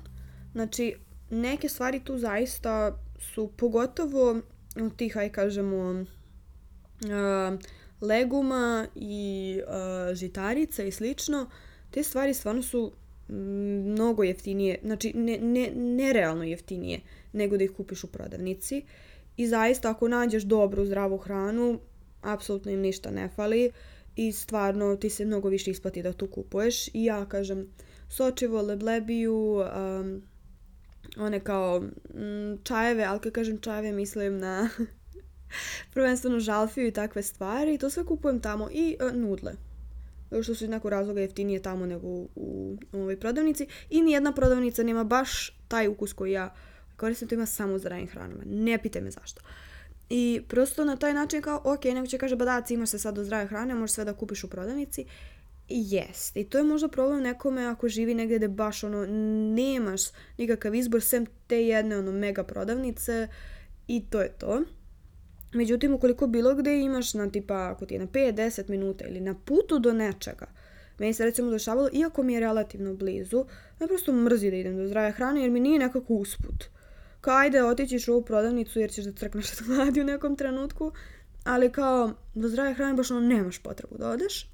Znači, 0.54 0.96
neke 1.34 1.70
stvari 1.70 2.00
tu 2.00 2.18
zaista 2.18 3.00
su 3.20 3.52
pogotovo 3.58 4.42
tih, 4.98 5.18
aj 5.18 5.30
kažemo, 5.30 6.06
uh, 7.04 7.60
leguma 8.02 8.88
i 8.96 9.60
uh, 9.68 10.16
žitarica 10.16 10.84
i 10.84 10.92
slično, 10.92 11.50
te 11.92 12.04
stvari 12.04 12.34
stvarno 12.34 12.64
su 12.64 12.92
mnogo 13.28 14.24
jeftinije, 14.24 14.80
znači 14.84 15.12
ne, 15.16 15.38
ne, 15.38 15.72
nerealno 15.76 16.44
jeftinije 16.44 17.00
nego 17.34 17.58
da 17.58 17.64
ih 17.64 17.72
kupiš 17.72 18.04
u 18.04 18.08
prodavnici. 18.08 18.82
I 19.38 19.48
zaista 19.48 19.90
ako 19.90 20.08
nađeš 20.08 20.44
dobru, 20.44 20.86
zdravu 20.86 21.18
hranu, 21.18 21.80
apsolutno 22.22 22.72
im 22.72 22.80
ništa 22.80 23.12
ne 23.12 23.30
fali 23.36 23.72
i 24.16 24.32
stvarno 24.32 24.96
ti 24.96 25.10
se 25.10 25.26
mnogo 25.26 25.50
više 25.50 25.72
isplati 25.72 26.04
da 26.04 26.14
tu 26.14 26.28
kupuješ. 26.28 26.88
I 26.88 27.06
ja 27.06 27.26
kažem, 27.26 27.68
sočivo, 28.10 28.62
leblebiju, 28.62 29.36
um, 29.36 30.22
one 31.18 31.40
kao 31.40 31.80
mm, 31.80 32.64
čajeve, 32.64 33.04
ali 33.04 33.20
kad 33.20 33.32
kažem 33.32 33.60
čajeve 33.60 33.92
mislim 33.92 34.40
na 34.40 34.70
prvenstveno 35.94 36.40
žalfiju 36.40 36.88
i 36.88 36.92
takve 36.92 37.24
stvari. 37.24 37.78
To 37.78 37.90
sve 37.90 38.06
kupujem 38.06 38.40
tamo 38.40 38.70
i 38.72 38.98
uh, 39.06 39.14
nudle. 39.14 39.54
Što 40.44 40.56
su 40.56 40.68
nekog 40.68 40.92
razloga 40.92 41.22
jeftinije 41.22 41.62
tamo 41.62 41.86
nego 41.86 42.08
u, 42.08 42.30
u, 42.36 42.78
u 42.92 43.00
ovoj 43.00 43.20
prodavnici. 43.20 43.68
I 43.90 44.02
nijedna 44.02 44.32
prodavnica 44.32 44.84
nema 44.84 45.04
baš 45.04 45.58
taj 45.68 45.88
ukus 45.88 46.14
koji 46.14 46.32
ja 46.32 46.54
koristim, 46.96 47.28
to 47.28 47.36
ima 47.36 47.46
samo 47.46 47.80
zdravim 47.80 48.08
hranama. 48.08 48.44
Ne 48.46 48.78
pite 48.78 49.02
me 49.02 49.12
zašto. 49.12 49.42
I 50.10 50.42
prosto 50.48 50.86
na 50.86 50.96
taj 50.96 51.14
način 51.14 51.42
kao, 51.42 51.62
ok, 51.64 51.84
neko 51.86 52.08
će 52.08 52.18
kaže, 52.18 52.36
ba 52.36 52.46
da, 52.46 52.64
imaš 52.70 52.90
se 52.90 53.00
sad 53.00 53.16
do 53.16 53.24
zdrave 53.24 53.48
hrane, 53.48 53.76
možeš 53.76 53.94
sve 53.94 54.06
da 54.06 54.14
kupiš 54.14 54.44
u 54.44 54.50
prodavnici. 54.50 55.06
Jest. 55.70 56.38
I 56.38 56.44
to 56.44 56.58
je 56.58 56.64
možda 56.64 56.88
problem 56.88 57.24
nekome 57.24 57.66
ako 57.66 57.88
živi 57.88 58.16
negdje 58.16 58.38
gde 58.38 58.48
baš 58.48 58.84
ono 58.84 59.06
nemaš 59.56 60.02
nikakav 60.38 60.76
izbor 60.76 61.02
sem 61.02 61.26
te 61.48 61.66
jedne 61.66 61.98
ono 61.98 62.12
mega 62.12 62.44
prodavnice 62.44 63.28
i 63.88 64.06
to 64.10 64.22
je 64.22 64.30
to. 64.30 64.64
Međutim, 65.54 65.94
ukoliko 65.94 66.28
bilo 66.28 66.56
gde 66.56 66.82
imaš 66.82 67.14
na 67.14 67.30
tipa, 67.30 67.70
ako 67.72 67.86
ti 67.86 67.94
je 67.94 68.00
na 68.00 68.08
5-10 68.08 68.70
minuta 68.70 69.06
ili 69.08 69.20
na 69.20 69.36
putu 69.46 69.80
do 69.80 69.94
nečega, 69.94 70.46
meni 71.00 71.14
se 71.14 71.26
recimo 71.26 71.52
dešavalo, 71.52 71.90
iako 71.94 72.24
mi 72.24 72.34
je 72.34 72.40
relativno 72.40 72.94
blizu, 72.94 73.46
ja 73.80 73.88
prosto 73.88 74.14
mrzi 74.14 74.52
da 74.52 74.58
idem 74.58 74.78
do 74.78 74.88
zdrave 74.88 75.12
hrane 75.12 75.42
jer 75.42 75.52
mi 75.52 75.60
nije 75.60 75.80
nekako 75.80 76.14
usput. 76.14 76.64
Kao 77.22 77.38
ajde, 77.38 77.64
otićiš 77.64 78.08
u 78.08 78.14
ovu 78.14 78.22
prodavnicu 78.22 78.80
jer 78.80 78.92
ćeš 78.92 79.06
da 79.06 79.12
crkneš 79.12 79.52
od 79.54 79.68
gladi 79.68 80.02
u 80.02 80.06
nekom 80.06 80.36
trenutku, 80.36 80.92
ali 81.44 81.72
kao 81.72 82.12
do 82.36 82.48
zdrave 82.48 82.74
hrane 82.74 82.94
baš 82.94 83.12
ono 83.12 83.20
nemaš 83.20 83.60
potrebu 83.60 83.98
da 83.98 84.10
odeš. 84.10 84.53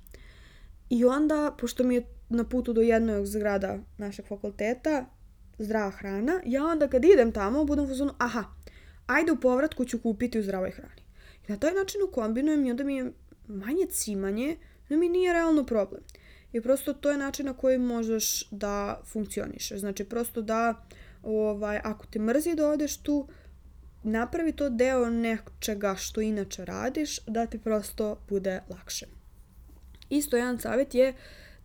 I 0.89 1.05
onda, 1.05 1.55
pošto 1.59 1.83
mi 1.83 1.95
je 1.95 2.05
na 2.29 2.43
putu 2.43 2.73
do 2.73 2.81
jednog 2.81 3.25
zgrada 3.25 3.79
našeg 3.97 4.25
fakulteta, 4.25 5.05
zdrava 5.59 5.91
hrana, 5.91 6.41
ja 6.45 6.65
onda 6.65 6.87
kad 6.87 7.05
idem 7.05 7.31
tamo 7.31 7.65
budem 7.65 7.85
u 7.85 7.95
zonu, 7.95 8.13
aha, 8.17 8.43
ajde 9.07 9.31
u 9.31 9.39
povratku 9.39 9.85
ću 9.85 9.99
kupiti 9.99 10.39
u 10.39 10.43
zdravoj 10.43 10.71
hrani. 10.71 11.01
I 11.47 11.51
na 11.51 11.57
taj 11.57 11.73
način 11.73 12.01
ukombinujem 12.03 12.65
i 12.65 12.71
onda 12.71 12.83
mi 12.83 12.95
je 12.95 13.11
manje 13.47 13.85
cimanje, 13.89 14.57
da 14.89 14.97
mi 14.97 15.09
nije 15.09 15.33
realno 15.33 15.65
problem. 15.65 16.01
I 16.53 16.61
prosto 16.61 16.93
to 16.93 17.11
je 17.11 17.17
način 17.17 17.45
na 17.45 17.53
koji 17.53 17.77
možeš 17.77 18.49
da 18.51 19.01
funkcionišeš. 19.05 19.79
Znači 19.79 20.03
prosto 20.03 20.41
da, 20.41 20.85
ovaj, 21.23 21.79
ako 21.83 22.05
te 22.05 22.19
mrzi 22.19 22.55
da 22.55 22.69
odeš 22.69 22.97
tu, 22.97 23.27
napravi 24.03 24.51
to 24.51 24.69
deo 24.69 25.09
nečega 25.09 25.95
što 25.95 26.21
inače 26.21 26.65
radiš, 26.65 27.19
da 27.25 27.45
ti 27.45 27.57
prosto 27.57 28.21
bude 28.29 28.61
lakše. 28.69 29.18
Isto 30.09 30.37
jedan 30.37 30.59
savjet 30.59 30.95
je 30.95 31.13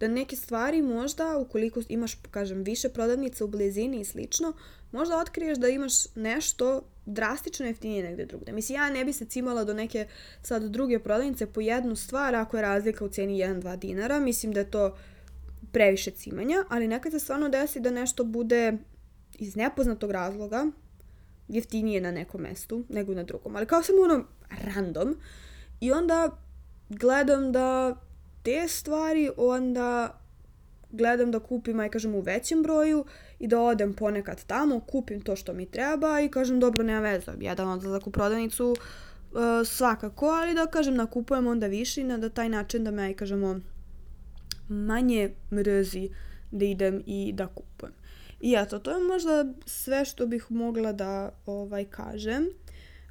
da 0.01 0.09
neke 0.09 0.37
stvari 0.37 0.83
možda, 0.83 1.39
ukoliko 1.39 1.81
imaš, 1.89 2.15
kažem, 2.31 2.63
više 2.63 2.89
prodavnica 2.89 3.45
u 3.45 3.49
blizini 3.49 4.01
i 4.01 4.05
slično, 4.05 4.53
možda 4.93 5.19
otkriješ 5.19 5.59
da 5.59 5.69
imaš 5.69 6.15
nešto 6.15 6.83
drastično 7.07 7.67
jeftinije 7.67 8.03
negde 8.03 8.25
drugde. 8.25 8.53
Mislim, 8.53 8.77
ja 8.77 8.91
ne 8.91 9.05
bi 9.05 9.13
se 9.13 9.25
cimala 9.25 9.65
do 9.65 9.75
neke 9.75 10.07
sad 10.43 10.63
druge 10.63 10.99
prodavnice 10.99 11.47
po 11.47 11.61
jednu 11.61 11.97
stvar 11.97 12.35
ako 12.35 12.57
je 12.57 12.63
razlika 12.63 13.05
u 13.05 13.09
cijeni 13.09 13.39
1-2 13.39 13.77
dinara. 13.77 14.21
Mislim 14.21 14.53
da 14.53 14.61
je 14.61 14.71
to 14.71 14.97
previše 15.73 16.11
cimanja, 16.11 16.65
ali 16.69 16.89
nekad 16.89 17.13
se 17.13 17.19
stvarno 17.19 17.49
desi 17.49 17.81
da 17.81 17.91
nešto 17.91 18.25
bude 18.25 18.73
iz 19.39 19.57
nepoznatog 19.57 20.11
razloga 20.11 20.67
jeftinije 21.49 22.01
na 22.01 22.11
nekom 22.11 22.41
mestu 22.41 22.85
nego 22.89 23.15
na 23.15 23.23
drugom. 23.23 23.57
Ali 23.57 23.67
kao 23.67 23.83
samo 23.83 24.03
ono 24.03 24.25
random. 24.51 25.17
I 25.81 25.93
onda 25.93 26.39
gledam 26.89 27.53
da 27.53 27.97
te 28.45 28.69
stvari 28.69 29.31
onda 29.37 30.21
gledam 30.91 31.31
da 31.31 31.39
kupim, 31.39 31.81
aj 31.81 31.89
kažem, 31.89 32.15
u 32.15 32.21
većem 32.21 32.63
broju 32.63 33.05
i 33.39 33.47
da 33.47 33.61
odem 33.61 33.95
ponekad 33.95 34.45
tamo, 34.45 34.81
kupim 34.81 35.21
to 35.21 35.37
što 35.37 35.53
mi 35.53 35.67
treba 35.67 36.21
i 36.21 36.29
kažem, 36.29 36.61
dobro, 36.61 36.85
nema 36.85 37.01
veze, 37.01 37.33
jedan 37.41 37.69
odlazak 37.69 38.07
u 38.07 38.11
prodavnicu 38.11 38.71
uh, 38.71 39.39
svakako, 39.67 40.27
ali 40.27 40.55
da 40.55 40.67
kažem, 40.67 40.95
nakupujem 40.95 41.47
onda 41.47 41.67
više 41.67 42.01
i 42.01 42.05
na 42.05 42.19
da 42.19 42.29
taj 42.29 42.49
način 42.49 42.85
da 42.85 42.91
me, 42.91 43.03
aj 43.03 43.15
kažemo, 43.15 43.61
manje 44.69 45.31
mrzi 45.53 46.09
da 46.51 46.65
idem 46.65 47.03
i 47.07 47.33
da 47.33 47.47
kupujem. 47.47 47.95
I 48.41 48.55
eto, 48.59 48.79
to 48.79 48.91
je 48.91 49.05
možda 49.05 49.45
sve 49.67 50.05
što 50.05 50.27
bih 50.27 50.47
mogla 50.49 50.93
da 50.93 51.31
ovaj 51.47 51.85
kažem 51.85 52.49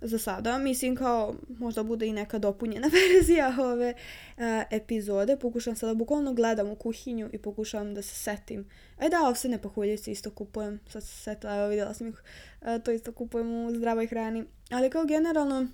za 0.04 0.18
sada. 0.18 0.58
Mislim 0.58 0.96
kao 0.96 1.36
možda 1.48 1.84
bude 1.84 2.08
i 2.08 2.14
neka 2.14 2.40
dopunjena 2.40 2.90
verzija 3.14 3.56
ove 3.60 3.94
uh, 4.38 4.44
epizode. 4.72 5.38
Pokušam 5.38 5.76
sada 5.76 5.94
bukvalno 5.94 6.34
gledam 6.34 6.70
u 6.70 6.76
kuhinju 6.76 7.30
i 7.34 7.38
pokušavam 7.38 7.94
da 7.94 8.02
se 8.02 8.16
setim. 8.16 8.70
E 9.00 9.10
da, 9.10 9.28
ovsene 9.28 9.62
pahuljice 9.62 10.12
isto 10.12 10.32
kupujem. 10.32 10.80
Sad 10.90 11.04
se 11.04 11.18
setila, 11.18 11.56
evo 11.56 11.68
vidjela 11.68 11.94
sam 11.94 12.08
ih. 12.08 12.24
Uh, 12.62 12.84
to 12.84 12.92
isto 12.92 13.12
kupujem 13.12 13.66
u 13.66 13.76
zdravoj 13.76 14.08
hrani. 14.08 14.44
Ali 14.72 14.90
kao 14.90 15.06
generalno, 15.06 15.68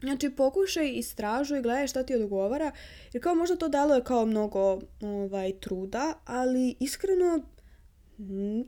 Znači, 0.00 0.30
pokušaj, 0.30 0.90
istražuj, 0.94 1.62
gledaj 1.62 1.86
šta 1.86 2.02
ti 2.02 2.14
odgovara, 2.14 2.70
jer 3.12 3.22
kao 3.22 3.34
možda 3.34 3.56
to 3.56 3.68
deluje 3.68 4.04
kao 4.04 4.26
mnogo 4.26 4.80
ovaj, 5.00 5.52
truda, 5.60 6.14
ali 6.24 6.76
iskreno 6.80 7.42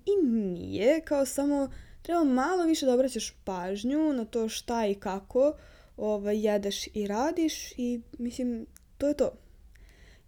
i 0.07 0.27
nije, 0.27 1.01
kao 1.01 1.27
samo 1.27 1.69
treba 2.03 2.25
malo 2.25 2.65
više 2.65 2.87
da 2.87 2.95
obraćaš 2.95 3.35
pažnju 3.45 4.13
na 4.13 4.25
to 4.25 4.49
šta 4.49 4.87
i 4.87 4.95
kako 4.95 5.55
ovaj, 5.97 6.47
jedeš 6.47 6.87
i 6.95 7.07
radiš 7.07 7.73
i 7.77 8.01
mislim, 8.19 8.67
to 8.99 9.09
je 9.09 9.15
to. 9.15 9.33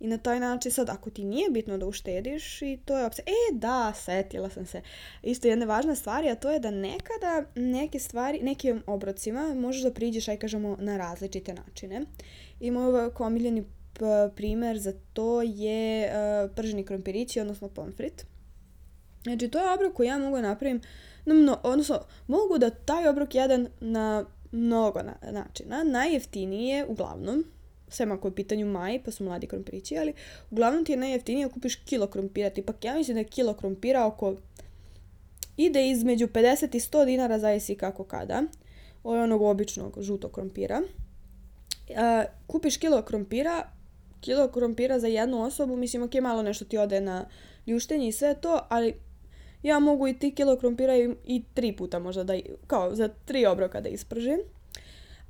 I 0.01 0.07
na 0.07 0.19
taj 0.19 0.41
način 0.41 0.73
sad, 0.73 0.91
ako 0.91 1.11
ti 1.11 1.25
nije 1.25 1.51
bitno 1.51 1.79
da 1.79 1.87
uštediš 1.87 2.63
i 2.63 2.79
to 2.85 2.99
je 2.99 3.07
opcija. 3.07 3.25
E, 3.27 3.55
da, 3.55 3.93
setila 3.97 4.51
sam 4.51 4.67
se. 4.67 4.83
Isto 5.23 5.49
jedna 5.49 5.67
važna 5.67 5.95
stvar, 5.95 6.27
a 6.27 6.35
to 6.35 6.51
je 6.51 6.59
da 6.59 6.71
nekada 6.71 7.45
neke 7.55 7.99
stvari, 7.99 8.41
nekim 8.43 8.83
obrocima 8.87 9.55
možeš 9.55 9.83
da 9.83 9.93
priđeš, 9.93 10.29
aj 10.29 10.37
kažemo, 10.37 10.77
na 10.81 10.97
različite 10.97 11.55
načine. 11.55 12.03
I 12.61 12.71
moj 12.71 13.11
omiljeni 13.19 13.65
primer 14.37 14.79
za 14.79 14.93
to 15.13 15.43
je 15.43 16.07
uh, 16.07 16.51
prženi 16.57 16.85
krompirići, 16.85 17.41
odnosno 17.41 17.69
pomfrit. 17.69 18.27
Znači, 19.23 19.49
to 19.49 19.59
je 19.59 19.75
obrok 19.75 19.93
koji 19.93 20.07
ja 20.07 20.19
mogu 20.19 20.37
da 20.37 20.43
napravim 20.43 20.81
na 21.25 21.35
mno, 21.35 21.59
odnosno, 21.63 22.01
mogu 22.27 22.59
da 22.59 22.71
taj 22.71 23.09
obrok 23.09 23.35
jedan 23.35 23.69
na 23.81 24.25
mnogo 24.53 25.03
na, 25.03 25.15
načina. 25.31 25.85
Najjeftiniji 25.85 26.69
je, 26.69 26.87
uglavnom, 26.87 27.45
sem 27.89 28.13
ako 28.13 28.29
je 28.29 28.33
u 28.33 28.35
pitanju 28.35 28.67
maj, 28.67 29.03
pa 29.05 29.11
su 29.11 29.25
mladi 29.25 29.47
krompirići, 29.47 29.99
ali 29.99 30.13
uglavnom 30.51 30.85
ti 30.85 30.93
je 30.93 30.97
najjeftinije 30.97 31.47
da 31.47 31.53
kupiš 31.53 31.75
kilo 31.75 32.07
krompira. 32.07 32.51
Tipak 32.51 32.85
ja 32.85 32.95
mislim 32.95 33.15
da 33.15 33.21
je 33.21 33.25
kilo 33.25 33.55
krompira 33.55 34.07
oko 34.07 34.37
ide 35.57 35.91
između 35.91 36.27
50 36.27 36.77
i 36.77 36.81
100 36.81 37.05
dinara, 37.05 37.39
zavisi 37.39 37.75
kako 37.75 38.05
kada. 38.05 38.43
Ovo 39.05 39.17
je 39.17 39.23
onog 39.23 39.43
običnog 39.43 39.97
žutog 40.01 40.33
krompira. 40.33 40.83
Uh, 41.89 41.97
kupiš 42.47 42.77
kilo 42.77 43.03
krompira, 43.03 43.71
kilo 44.21 44.49
krompira 44.49 44.99
za 44.99 45.07
jednu 45.07 45.43
osobu, 45.43 45.77
mislim, 45.77 46.03
ok, 46.03 46.15
malo 46.15 46.43
nešto 46.43 46.65
ti 46.65 46.79
ode 46.79 47.01
na 47.01 47.25
ljuštenje 47.67 48.09
i 48.09 48.13
sve 48.13 48.35
to, 48.35 48.61
ali 48.69 48.95
ja 49.63 49.79
mogu 49.79 50.09
i 50.09 50.19
ti 50.19 50.35
kilo 50.35 50.57
krompira 50.57 50.97
i, 50.97 51.15
i 51.25 51.43
tri 51.55 51.77
puta 51.77 51.99
možda 51.99 52.25
da, 52.25 52.35
kao 52.67 52.95
za 52.95 53.09
tri 53.25 53.47
obroka 53.47 53.81
da 53.81 53.89
ispržim. 53.89 54.39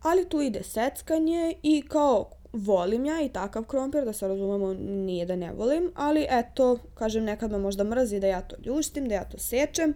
Ali 0.03 0.29
tu 0.29 0.41
ide 0.41 0.63
seckanje 0.63 1.55
i 1.63 1.83
kao 1.89 2.31
volim 2.53 3.05
ja 3.05 3.23
i 3.23 3.29
takav 3.29 3.65
krompir, 3.65 4.05
da 4.05 4.13
se 4.13 4.29
razumemo, 4.29 4.75
nije 4.75 5.27
da 5.27 5.37
ne 5.37 5.53
volim, 5.53 5.93
ali 5.95 6.27
eto, 6.31 6.79
kažem, 6.95 7.25
nekad 7.25 7.51
me 7.51 7.59
možda 7.59 7.85
mrzi 7.85 8.21
da 8.21 8.27
ja 8.27 8.41
to 8.41 8.57
ljuštim, 8.65 9.09
da 9.09 9.15
ja 9.15 9.25
to 9.25 9.39
sečem 9.39 9.95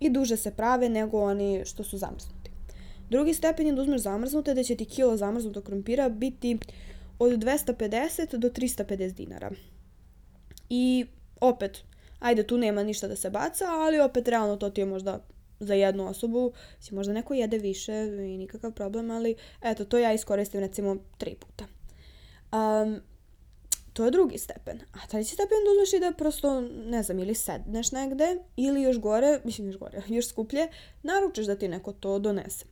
i 0.00 0.10
duže 0.10 0.36
se 0.36 0.50
prave 0.50 0.88
nego 0.88 1.22
oni 1.22 1.62
što 1.64 1.84
su 1.84 1.98
zamrznuti. 1.98 2.50
Drugi 3.10 3.34
stepen 3.34 3.66
je 3.66 3.72
da 3.72 3.82
uzmeš 3.82 4.00
zamrznute, 4.00 4.54
da 4.54 4.62
će 4.62 4.76
ti 4.76 4.84
kilo 4.84 5.16
zamrznutog 5.16 5.64
krompira 5.64 6.08
biti 6.08 6.58
od 7.18 7.32
250 7.32 8.36
do 8.36 8.48
350 8.48 9.12
dinara. 9.12 9.50
I 10.70 11.06
opet, 11.40 11.84
ajde 12.18 12.46
tu 12.46 12.58
nema 12.58 12.82
ništa 12.82 13.08
da 13.08 13.16
se 13.16 13.30
baca, 13.30 13.64
ali 13.68 14.00
opet 14.00 14.28
realno 14.28 14.56
to 14.56 14.70
ti 14.70 14.80
je 14.80 14.86
možda 14.86 15.24
za 15.60 15.74
jednu 15.74 16.08
osobu, 16.08 16.52
si 16.80 16.94
možda 16.94 17.12
neko 17.12 17.34
jede 17.34 17.58
više 17.58 17.92
i 18.34 18.38
nikakav 18.38 18.72
problem, 18.72 19.10
ali 19.10 19.36
eto, 19.62 19.84
to 19.84 19.98
ja 19.98 20.12
iskoristim 20.12 20.60
recimo 20.60 20.96
tri 21.18 21.34
puta. 21.34 21.64
Um, 22.52 23.00
to 23.92 24.04
je 24.04 24.10
drugi 24.10 24.38
stepen. 24.38 24.80
A 24.92 25.06
treći 25.06 25.34
stepen 25.34 25.58
uzmeš 25.72 25.92
i 25.92 26.00
da 26.00 26.12
prosto, 26.12 26.60
ne 26.70 27.02
znam, 27.02 27.18
ili 27.18 27.34
sedneš 27.34 27.92
negde, 27.92 28.36
ili 28.56 28.82
još 28.82 28.98
gore, 28.98 29.40
mislim 29.44 29.66
još 29.66 29.78
gore, 29.78 30.02
još 30.16 30.28
skuplje, 30.28 30.68
naručiš 31.02 31.46
da 31.46 31.56
ti 31.56 31.68
neko 31.68 31.92
to 31.92 32.18
donese. 32.18 32.64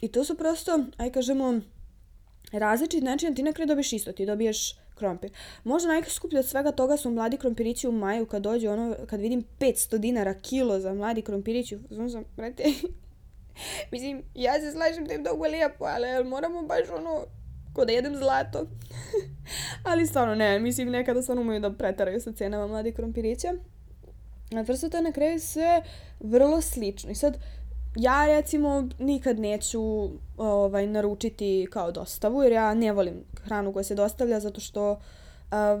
I 0.00 0.08
to 0.08 0.24
su 0.24 0.36
prosto, 0.36 0.84
aj 0.96 1.12
kažemo, 1.12 1.60
različit 2.52 3.02
način, 3.02 3.34
ti 3.34 3.42
na 3.42 3.52
kraju 3.52 3.66
dobiješ 3.66 3.92
isto, 3.92 4.12
ti 4.12 4.26
dobiješ 4.26 4.74
krompir. 4.98 5.30
Možda 5.64 5.88
najskuplje 5.88 6.38
od 6.38 6.46
svega 6.46 6.72
toga 6.72 6.96
su 6.96 7.10
mladi 7.10 7.36
krompirići 7.36 7.88
u 7.88 7.92
maju 7.92 8.26
kad 8.26 8.42
dođe 8.42 8.70
ono, 8.70 8.96
kad 9.06 9.20
vidim 9.20 9.44
500 9.58 9.98
dinara 9.98 10.34
kilo 10.34 10.80
za 10.80 10.94
mladi 10.94 11.22
krompirići, 11.22 11.78
znam 11.90 12.10
sam, 12.10 12.24
brate, 12.36 12.64
mislim, 13.92 14.22
ja 14.34 14.60
se 14.60 14.72
slažem 14.72 15.04
da 15.04 15.12
je 15.12 15.18
mnogo 15.18 15.44
lijepo, 15.44 15.84
ali 15.84 16.24
moramo 16.24 16.62
baš 16.62 16.88
ono, 16.98 17.24
ko 17.72 17.84
da 17.84 17.92
jedem 17.92 18.16
zlato. 18.16 18.66
Ali 19.90 20.06
stvarno 20.06 20.34
ne, 20.34 20.58
mislim 20.58 20.90
nekada 20.90 21.22
stvarno 21.22 21.42
umiju 21.42 21.60
da 21.60 21.72
pretaraju 21.72 22.20
sa 22.20 22.32
cenama 22.32 22.66
mladih 22.66 22.94
krompirića. 22.94 23.48
A 24.56 24.64
prosto 24.64 24.88
to 24.88 24.96
je 24.96 25.02
na 25.02 25.12
kraju 25.12 25.40
sve 25.40 25.82
vrlo 26.20 26.60
slično. 26.60 27.10
I 27.10 27.14
sad, 27.14 27.38
ja 27.96 28.26
recimo 28.26 28.88
nikad 28.98 29.38
neću 29.38 30.10
ovaj, 30.36 30.86
naručiti 30.86 31.66
kao 31.70 31.92
dostavu, 31.92 32.42
jer 32.42 32.52
ja 32.52 32.74
ne 32.74 32.92
volim 32.92 33.24
hranu 33.42 33.72
koja 33.72 33.82
se 33.82 33.94
dostavlja, 33.94 34.40
zato 34.40 34.60
što 34.60 34.92
uh, 34.92 34.98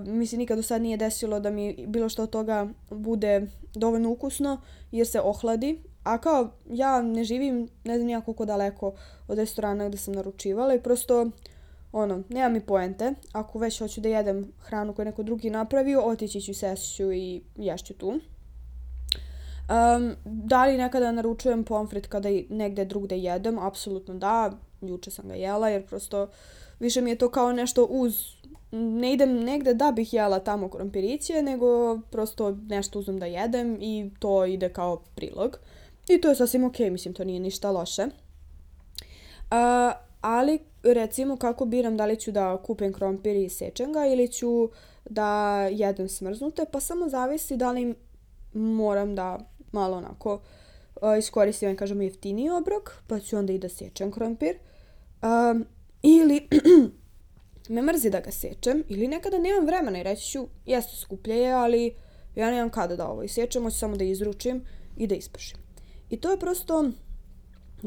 mi 0.06 0.26
se 0.26 0.36
nikad 0.36 0.56
do 0.56 0.62
sad 0.62 0.82
nije 0.82 0.96
desilo 0.96 1.40
da 1.40 1.50
mi 1.50 1.86
bilo 1.86 2.08
što 2.08 2.22
od 2.22 2.30
toga 2.30 2.68
bude 2.90 3.46
dovoljno 3.74 4.10
ukusno, 4.10 4.60
jer 4.90 5.06
se 5.06 5.20
ohladi. 5.20 5.82
A 6.04 6.18
kao, 6.18 6.50
ja 6.70 7.02
ne 7.02 7.24
živim, 7.24 7.68
ne 7.84 7.96
znam 7.96 8.06
nijako 8.06 8.24
koliko 8.24 8.44
daleko 8.44 8.92
od 9.28 9.38
restorana 9.38 9.88
gde 9.88 9.98
sam 9.98 10.14
naručivala 10.14 10.74
i 10.74 10.80
prosto, 10.80 11.30
ono, 11.92 12.22
nema 12.28 12.48
mi 12.48 12.60
poente. 12.60 13.14
Ako 13.32 13.58
već 13.58 13.78
hoću 13.78 14.00
da 14.00 14.08
jedem 14.08 14.52
hranu 14.58 14.94
koju 14.94 15.06
neko 15.06 15.22
drugi 15.22 15.50
napravio, 15.50 16.00
otići 16.00 16.40
ću, 16.40 16.54
sešću 16.54 17.12
i 17.12 17.42
ješću 17.56 17.94
tu. 17.94 18.20
Um, 19.68 20.14
da 20.24 20.66
li 20.66 20.78
nekada 20.78 21.12
naručujem 21.12 21.64
pomfrit 21.64 22.06
kada 22.06 22.28
negde 22.50 22.84
drugde 22.84 23.18
jedem? 23.18 23.58
Apsolutno 23.58 24.14
da. 24.14 24.52
Juče 24.80 25.10
sam 25.10 25.28
ga 25.28 25.34
jela 25.34 25.68
jer 25.68 25.86
prosto 25.86 26.28
više 26.80 27.00
mi 27.00 27.10
je 27.10 27.18
to 27.18 27.30
kao 27.30 27.52
nešto 27.52 27.84
uz 27.84 28.38
ne 28.70 29.12
idem 29.12 29.44
negde 29.44 29.74
da 29.74 29.92
bih 29.92 30.14
jela 30.14 30.38
tamo 30.38 30.68
krompiriće, 30.68 31.42
nego 31.42 31.98
prosto 32.10 32.58
nešto 32.68 32.98
uzmem 32.98 33.18
da 33.18 33.26
jedem 33.26 33.78
i 33.80 34.10
to 34.18 34.44
ide 34.44 34.68
kao 34.68 35.02
prilog. 35.14 35.58
I 36.08 36.20
to 36.20 36.28
je 36.28 36.34
sasvim 36.34 36.64
ok, 36.64 36.78
mislim, 36.78 37.14
to 37.14 37.24
nije 37.24 37.40
ništa 37.40 37.70
loše. 37.70 38.02
Uh, 38.02 38.08
ali, 40.20 40.58
recimo, 40.82 41.36
kako 41.36 41.64
biram 41.64 41.96
da 41.96 42.06
li 42.06 42.16
ću 42.16 42.32
da 42.32 42.56
kupim 42.56 42.92
krompir 42.92 43.36
i 43.36 43.48
sečem 43.48 43.92
ga 43.92 44.06
ili 44.06 44.32
ću 44.32 44.68
da 45.10 45.60
jedem 45.62 46.08
smrznute, 46.08 46.64
pa 46.72 46.80
samo 46.80 47.08
zavisi 47.08 47.56
da 47.56 47.72
li 47.72 47.94
moram 48.52 49.14
da 49.14 49.38
malo 49.72 49.96
onako 49.96 50.34
uh, 50.34 51.18
iskoristim, 51.18 51.76
kažemo, 51.76 52.02
jeftiniji 52.02 52.50
obrok, 52.50 52.92
pa 53.06 53.20
ću 53.20 53.36
onda 53.36 53.52
i 53.52 53.58
da 53.58 53.68
sečem 53.68 54.12
krompir. 54.12 54.56
Um, 55.22 55.66
ili 56.02 56.48
me 57.74 57.82
mrzi 57.82 58.10
da 58.10 58.20
ga 58.20 58.30
sečem, 58.30 58.84
ili 58.88 59.08
nekada 59.08 59.38
nemam 59.38 59.66
vremena 59.66 60.00
i 60.00 60.02
reći 60.02 60.30
ću, 60.30 60.46
jeste 60.66 60.96
skuplje 60.96 61.36
je, 61.36 61.52
ali 61.52 61.94
ja 62.34 62.50
nemam 62.50 62.70
kada 62.70 62.96
da 62.96 63.08
ovo 63.08 63.22
isječem, 63.22 63.62
hoću 63.62 63.78
samo 63.78 63.96
da 63.96 64.04
izručim 64.04 64.64
i 64.96 65.06
da 65.06 65.14
ispršim. 65.14 65.58
I 66.10 66.20
to 66.20 66.30
je 66.30 66.38
prosto, 66.38 66.90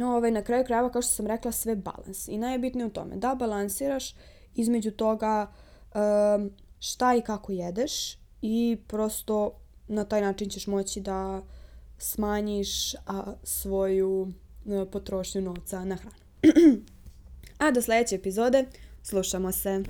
ovaj, 0.03 0.31
na 0.31 0.41
kraju 0.41 0.65
krajeva, 0.65 0.91
kao 0.91 1.01
što 1.01 1.11
sam 1.11 1.27
rekla, 1.27 1.51
sve 1.51 1.75
balans. 1.75 2.27
I 2.27 2.37
najbitnije 2.37 2.85
u 2.85 2.89
tome, 2.89 3.15
da 3.15 3.35
balansiraš 3.35 4.15
između 4.55 4.91
toga 4.91 5.51
um, 5.95 6.51
šta 6.79 7.15
i 7.15 7.21
kako 7.21 7.51
jedeš 7.51 8.17
i 8.41 8.77
prosto 8.87 9.59
na 9.87 10.05
taj 10.05 10.21
način 10.21 10.49
ćeš 10.49 10.67
moći 10.67 11.01
da 11.01 11.41
smanjiš 12.01 12.93
a, 12.93 13.33
svoju 13.43 14.33
a, 14.65 14.85
potrošnju 14.91 15.41
novca 15.41 15.85
na 15.85 15.95
hranu. 15.95 16.15
a 17.57 17.71
do 17.71 17.81
sledeće 17.81 18.15
epizode 18.15 18.65
slušamo 19.03 19.51
se. 19.51 19.83